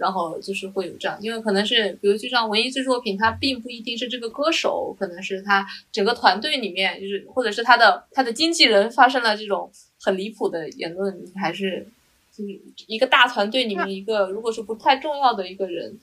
[0.00, 9.70] 然后就是会有这样，因为可能是比如就像文艺制作品，它并不一定是这个歌手，可能是他整个团队里面，就是或者是他的他的经纪人发生了这种
[10.00, 11.86] 很离谱的言论，还是
[12.32, 12.58] 就是。
[12.86, 15.96] 一个大团队里面，一个如果是不太重要的一个人，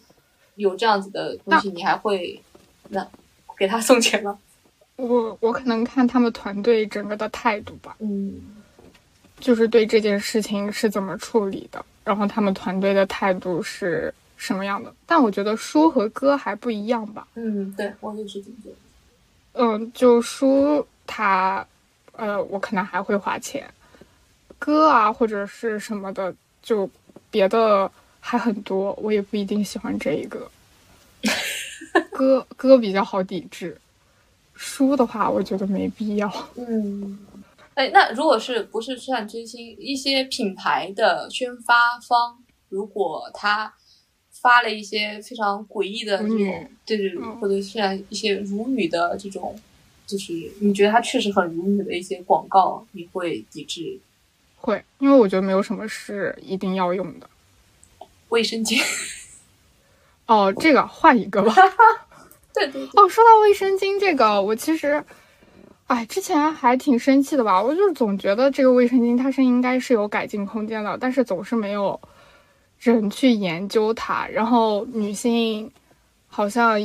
[0.55, 2.39] 有这样子的东西，你还会
[2.89, 3.05] 那
[3.57, 4.37] 给他送钱吗？
[4.95, 8.35] 我我可能看他们团队整个的态度吧，嗯，
[9.39, 14.93] 就是对这件事情是怎么处理的，然后他们团队的态度是什么样的。
[15.05, 17.27] 但我觉得书和歌还不一样吧。
[17.35, 18.75] 嗯，对，我也是这么觉得。
[19.59, 21.67] 嗯，就书它，
[22.13, 23.69] 呃，我可能还会花钱。
[24.57, 26.33] 歌啊，或者是什么的，
[26.63, 26.89] 就
[27.29, 27.91] 别的
[28.21, 30.49] 还很多，我也不一定喜欢这一个。
[32.11, 33.77] 歌歌比较好抵制，
[34.55, 36.31] 书的话，我觉得没必要。
[36.55, 37.19] 嗯，
[37.77, 42.35] 哎，那如果是不是算追星，一些品牌的宣发方，
[42.69, 43.71] 如果他
[44.31, 49.55] 发了一些非常诡异的这种，对对，或者像一些辱女的这种，
[50.07, 53.99] 就是你觉得他确实很辱女的一些广告，你会抵制？
[54.55, 57.29] 会，因为我觉得没有什么是一定要用的。
[58.29, 58.81] 卫生巾。
[60.25, 61.53] 哦，这个换一个吧。
[62.55, 62.81] 对对。
[62.95, 65.03] 哦，说到卫生巾这个，我其实，
[65.87, 67.61] 哎，之前还挺生气的吧。
[67.61, 71.99] 我就是总觉得这个卫生巾它是应该是有改进空间的，但是总是没有
[72.79, 74.27] 人去研究它。
[74.27, 75.71] 然后女性
[76.27, 76.77] 好像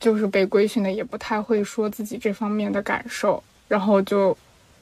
[0.00, 4.36] 就是被规训的，也不太会说自己这方面的感受，然后就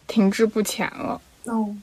[0.07, 1.21] 停滞不前了。
[1.45, 1.77] 哦。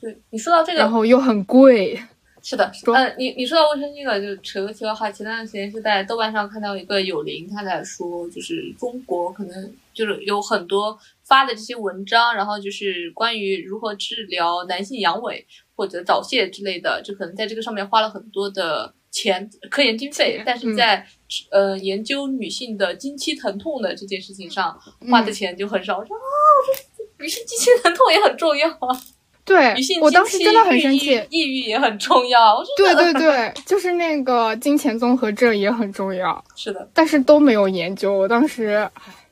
[0.00, 1.94] 对你说到这个，然后又很贵，
[2.42, 5.10] 是的， 嗯，你你说到卫生巾了，就扯个题外话。
[5.10, 10.98] 前段时间是在豆瓣上看到一个有灵，他在说，就是中国可能就是有很多
[11.30, 15.44] 发的这些文章，然后就是关于如何治疗男性阳痿
[15.76, 21.06] 或者早泄之类的，就可能在这个上面花了很多的钱科研经费，但是在
[21.52, 24.76] 呃研究女性的经期疼痛的这件事情上
[25.08, 25.98] 花的钱就很少。
[25.98, 26.84] 我说啊，我说
[27.20, 29.00] 女性经期疼痛也很重要啊。
[29.46, 32.62] 对，我当时真的很生气，抑郁也很重要。
[32.76, 36.44] 对对 对，就是那个金钱综合症也很重要。
[36.54, 38.12] 是的，但是都没有研究。
[38.12, 38.88] 我当时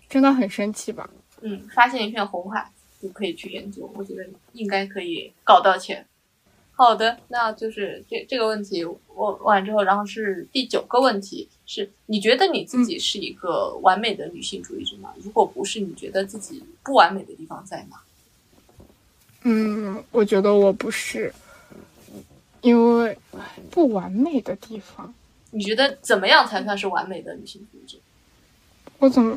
[0.09, 1.09] 真的很生气吧？
[1.41, 2.71] 嗯，发现一片红海
[3.01, 6.05] 就可以去研究，我觉得应该可以搞到钱。
[6.73, 15.13] 好的，那就是这这个问题问完之后，然后是第九个问题，是你觉得你自己是一个完美的女性主义者吗？
[15.23, 18.01] 如果不是，你觉得自己不完美的地方在哪？
[19.43, 21.35] 嗯，我觉得我不是，
[22.61, 23.19] 因为
[23.71, 25.13] 不完美的地方。
[25.51, 27.99] 你觉得怎么样才算是完美的女性主义者？
[28.99, 29.37] 我怎么？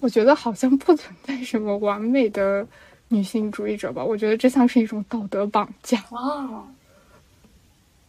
[0.00, 2.66] 我觉得好像不存在什么完美的
[3.08, 4.02] 女性主义者吧。
[4.02, 6.02] 我觉得这像是一种道德绑架。
[6.10, 6.64] 哦，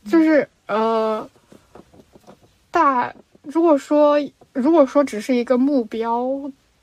[0.06, 1.30] 就是呃，
[2.72, 3.14] 大
[3.44, 4.18] 如果说
[4.54, 6.28] 如果说只是一个目标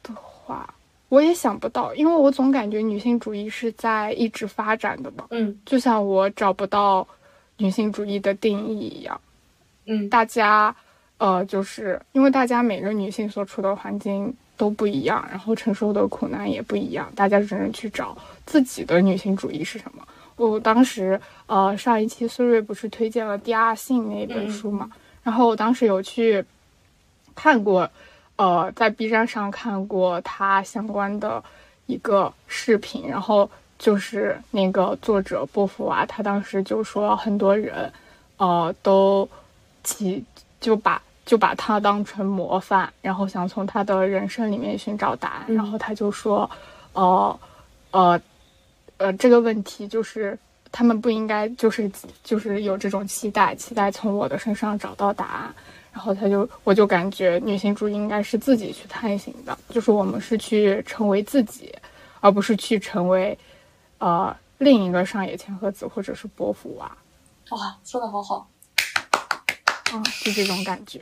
[0.03, 0.73] 的话。
[1.11, 5.25] 我也想不到，因为我总感觉女性主义是在一直发展的嘛。
[5.31, 7.09] 嗯，就像我找不到
[7.57, 9.19] 女性主义的定义一样。
[9.87, 10.77] 嗯，大家，
[11.17, 20.07] 呃，就是因为大家每个女性所处的环境都不一样，然后承受的苦难也不一样，大家只能去找自己的女性主义是什么。
[20.37, 24.91] 我当时，呃，上一期苏瑞不是推荐了《第二性》那本书嘛，
[25.23, 26.45] 然后我当时有去
[27.35, 27.89] 看过。
[28.41, 31.43] 呃，在 B 站上看过他相关的
[31.87, 33.51] 一个视频，然后
[33.81, 37.93] 就是那个作者波伏娃，他当时就说很多人，
[38.37, 39.29] 呃，都
[39.83, 40.25] 其
[40.61, 46.51] 就把就把他当成模范，然后想从他的人生里面寻找答案，然后他就说，
[46.95, 47.41] 呃，
[47.91, 48.21] 呃，
[48.97, 50.37] 呃，这个问题就是
[50.73, 51.91] 他们不应该就是
[52.25, 55.55] 就是有这种期待，期待从我的身上找到答案。
[55.93, 61.75] 然后他就，我就感觉女性主义应该是自己去探寻的，就是我们是去成为自己，
[62.21, 63.37] 而不是去成为，
[63.99, 66.91] 呃，另一个上野千鹤子或者是波伏娃。
[67.51, 68.49] 哇，说的好好。
[69.93, 71.01] 嗯，就这种感觉。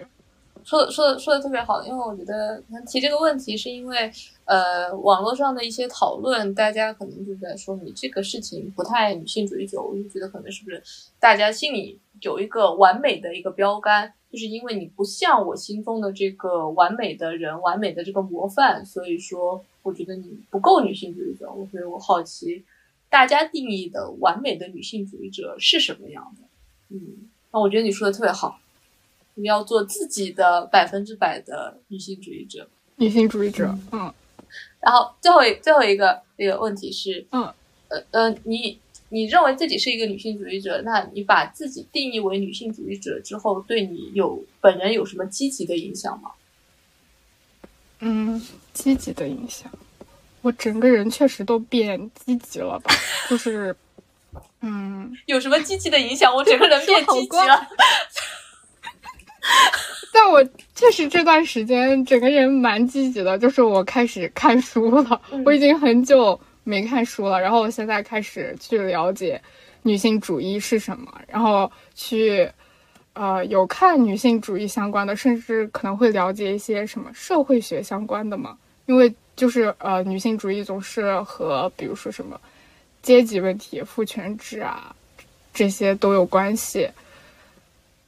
[0.67, 4.11] 说的说的说的特别好，因为我觉得提这个问题是因为，
[4.47, 10.83] 呃，网络上的一些讨论，大家可能就在说你这个事情不太女性主义者，我就觉得可能是不是
[11.21, 21.49] 大家心里有一个完美的一个标杆，就是因为你不像我心中的这个完美的人，完美的这个模范，所以说我觉得你不够女性主义者。
[21.49, 22.65] 我所以我好奇，
[23.09, 26.43] 大家定义的完美的女性主义者是什么样的？
[26.89, 28.59] 嗯，那我觉得你说的特别好。
[29.37, 34.13] 你要做自己的百分之百的女性主义者，女性主义者，嗯。
[34.81, 37.43] 然后最后最后一个一个问题是，嗯，
[37.89, 38.79] 呃呃，你
[39.09, 46.31] 你认为自己是一个女性主义者，那你把自己定义为女性主义者之后，对你有本人有什么积极的影响吗？
[47.99, 48.41] 嗯，
[48.73, 49.71] 积极的影响，
[50.43, 52.95] 我整个人确实都变积极了吧？
[53.29, 53.75] 就是，
[54.61, 56.33] 嗯，有什么积极的影响？
[56.33, 57.67] 我整个人变积极了。
[60.13, 60.43] 但我
[60.75, 65.21] 确实这段时间整个人蛮积极的，就是我开始看书了。
[65.45, 69.41] 我已经很久没看书了，然后我现在开始去了解
[69.83, 72.51] 女性主义是什么，然后去
[73.13, 78.57] 呃有看女性主义相关的，甚至可能会了解一些什么社会学相关的嘛。
[78.87, 82.41] 因为就是呃女性主义总是和比如说什么
[83.03, 84.95] 阶级问题、父权制啊
[85.53, 86.89] 这些都有关系。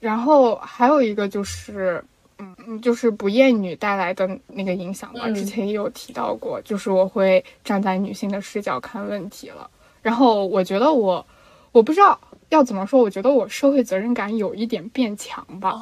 [0.01, 2.05] 然后还有一个就是，
[2.39, 5.29] 嗯，就是不厌女带来的那个影响吧。
[5.31, 9.69] 之前也有提到过，就是我会站在女性的视角看问题了。
[10.03, 11.27] 然后我觉得我，
[11.73, 12.19] 我不知道
[12.51, 15.75] 要怎么说，我觉得我社会责任感有一点变强吧。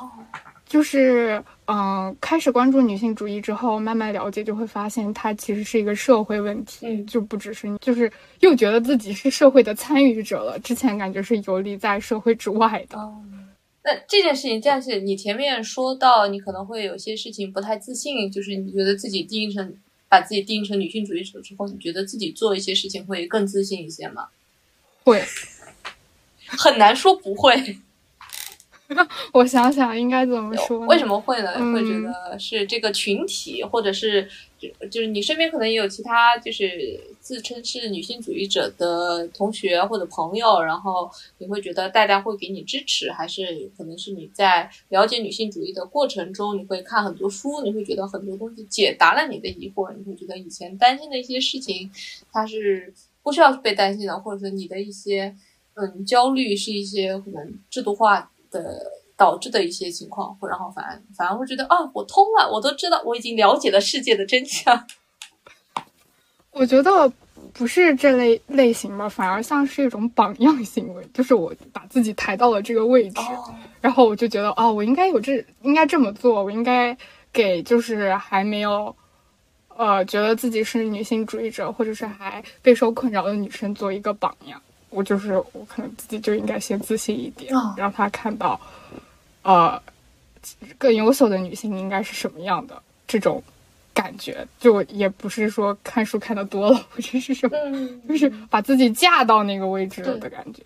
[0.64, 8.10] 就是，嗯，开始关注女性主义之后，慢慢了解，就会发现它其实是一个社会问题，就不只是，就是
[8.40, 10.58] 又觉得自己是社会的参与者了。
[10.58, 12.98] 之前感觉是游离在社会之外的。
[13.86, 19.78] 那这件事情，这样是你前面说到，你可能会有些事情不太自信，就是你觉得自己定义成
[20.08, 24.26] 把自己定义成女性主义者之后，你觉得自己做一些事情会更自信一些吗？
[25.04, 25.24] 会，
[26.46, 27.78] 很难说不会。
[29.32, 30.78] 我想想应该怎么说？
[30.86, 31.52] 为什么会呢？
[31.72, 34.28] 会觉得是这个群体，或者是
[34.58, 51.90] 就就是你身边可能也有其他就是自称是女性主义者的同学或者朋友，然后你会觉得大家会给你支持，还是可能是你在了解女性主义的过程中，你会看很多书，你会觉得很多东西解答了你的疑惑，你会觉得以前担心的一些事情，
[52.30, 55.34] 它是不需要被担心的，或者说你的一些
[55.74, 58.30] 嗯焦虑是一些可能制度化。
[58.62, 64.86] 的导致的一些情况，然后反而反而会觉得啊，我通了，我都知道，我已经了解了世界的真相。
[66.52, 67.10] 我觉得
[67.52, 73.20] 不是这类类型吧，反而像是一种榜样行为，就是我把自己抬到了这个位置，
[73.80, 76.96] 然后我就觉得啊，我应该有这，应该这么做，我应该
[77.32, 78.94] 给就是还没有
[79.76, 84.60] 呃觉得自己是女性主义者或者是还备受困扰的女生做一个榜样。
[84.96, 88.58] 我就是我，可能自己就应该先自信一点，让他看到，
[89.42, 89.78] 呃，
[90.78, 93.42] 更优秀的女性应该是什么样的这种
[93.92, 94.48] 感觉。
[94.58, 97.58] 就也不是说看书看的多了或者是什么，
[98.08, 100.62] 就是把自己架到那个位置了的感觉。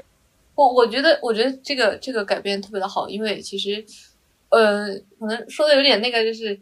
[0.54, 3.84] 我我觉得，我觉得这个这个改变特别的好，因为其实，
[4.50, 6.56] 呃，可能说的有点那个，就是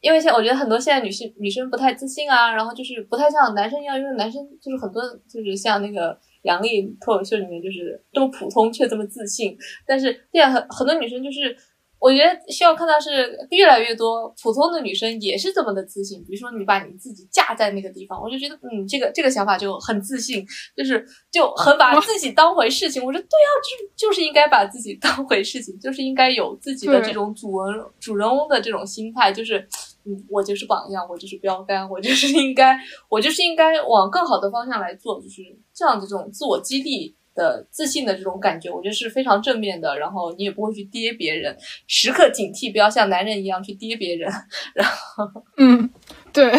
[0.00, 6.18] 因为现我觉得很多现在女性女生不太自信啊，然后就是不太像男生一样，因为男生就是很多就是像那个。
[6.42, 11.56] 杨丽脱口秀里面就是这么普通却这么自信，但是现在很很多女生就是，
[11.98, 16.22] 我觉得希望看到是越来越多普通的女生也是这么的自信。
[16.24, 20.44] 比如说你把你自己架在那个地方，我就觉得嗯，这个这个想法就很自信，
[20.76, 23.04] 就是就很把自己当回事情。
[23.04, 29.68] 我说对啊，就就是应该把自己当回事情，就是应该有自己的这种主人主人翁的这种心态，就是。
[30.04, 32.76] 嗯，我就是榜样，我就是标杆，我就是应该，
[33.08, 35.42] 我就是应该往更好的方向来做，就是
[35.72, 39.96] 这样的这种自我激励的自信的这种感觉，我觉得是非常正面的。
[39.96, 41.56] 然后你也不会去跌别人，
[41.86, 44.28] 时刻警惕，不要像男人一样去跌别人。
[44.74, 45.24] 然后，
[45.56, 45.88] 嗯，
[46.32, 46.52] 对，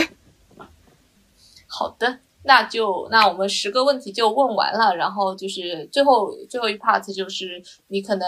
[1.68, 8.26] 好的，那就那我们十个问题就问完了，然后就是最后最后一 part 就是你可能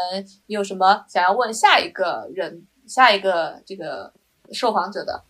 [0.48, 4.12] 有什么想要问下一个人，下一个这个。
[4.52, 5.24] 受访者的，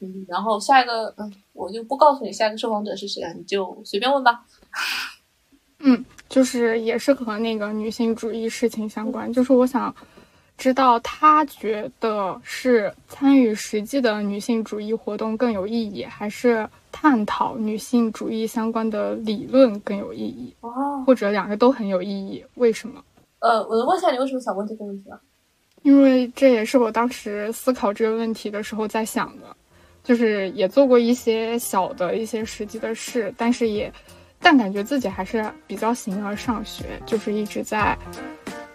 [0.00, 4.44] 嗯，然后下一个，嗯，我就不告诉你下一个受访者是谁了，你就随便问吧。
[5.80, 9.94] 嗯，就是也是和那个女性主义事情相关，就是我想
[10.56, 20.54] 知道他觉得是参与实际的女性主义活动更有意义，还是探讨女性主义相关的理论更有意义？
[20.60, 22.42] 哦，或者两个都很有意义？
[22.54, 23.04] 为什么？
[23.40, 25.18] 呃，我能问一下你为什么想问这个问题吗？
[25.84, 29.54] 因为这也是我当时思考这个问题的时候在想的，
[30.02, 33.92] 就是也做过一些小的一些实际的事，但是也，
[34.40, 37.96] 但感觉自己还是比较形而上学，就是一直在，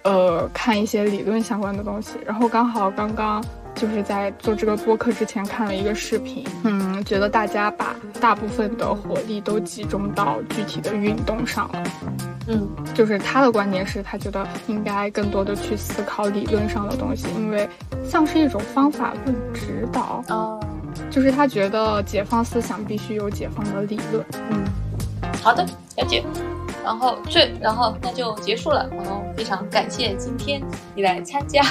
[0.04, 2.14] 呃，看一些理论相关的东西。
[2.24, 11.84] 然后刚好刚刚就是在做这个播客之前看了一个视频，嗯，觉得大家把大部分的火力都集中到具体的运动上了。
[12.48, 17.70] 嗯，就是他的观点是他觉得应该更多的去思考理论上的东西，因为
[18.04, 20.60] 像是一种方法论指导哦，
[21.12, 24.26] 就是他觉得解放思想必须有解放的理论。
[24.50, 24.66] 嗯，
[25.44, 25.64] 好的，
[25.98, 26.24] 了解。
[26.84, 28.90] 然后这，然后那就结束了。
[28.96, 30.60] 然后非常感谢今天
[30.96, 31.62] 你来参加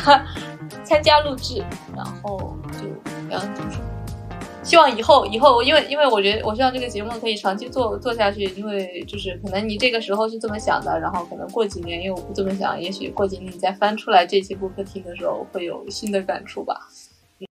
[0.85, 1.65] 参加录制，
[1.97, 2.87] 然后就
[3.29, 3.81] 聊怎么说。
[4.69, 16.87] 希望以后以后，因为因为我觉得我希望这个节目可以长期做做下去，因为就是可能你这个时候是这么想的，然后可能过几年因为我不这么想，也许过几年你再翻出来这期播客听的时候会有新的感触吧。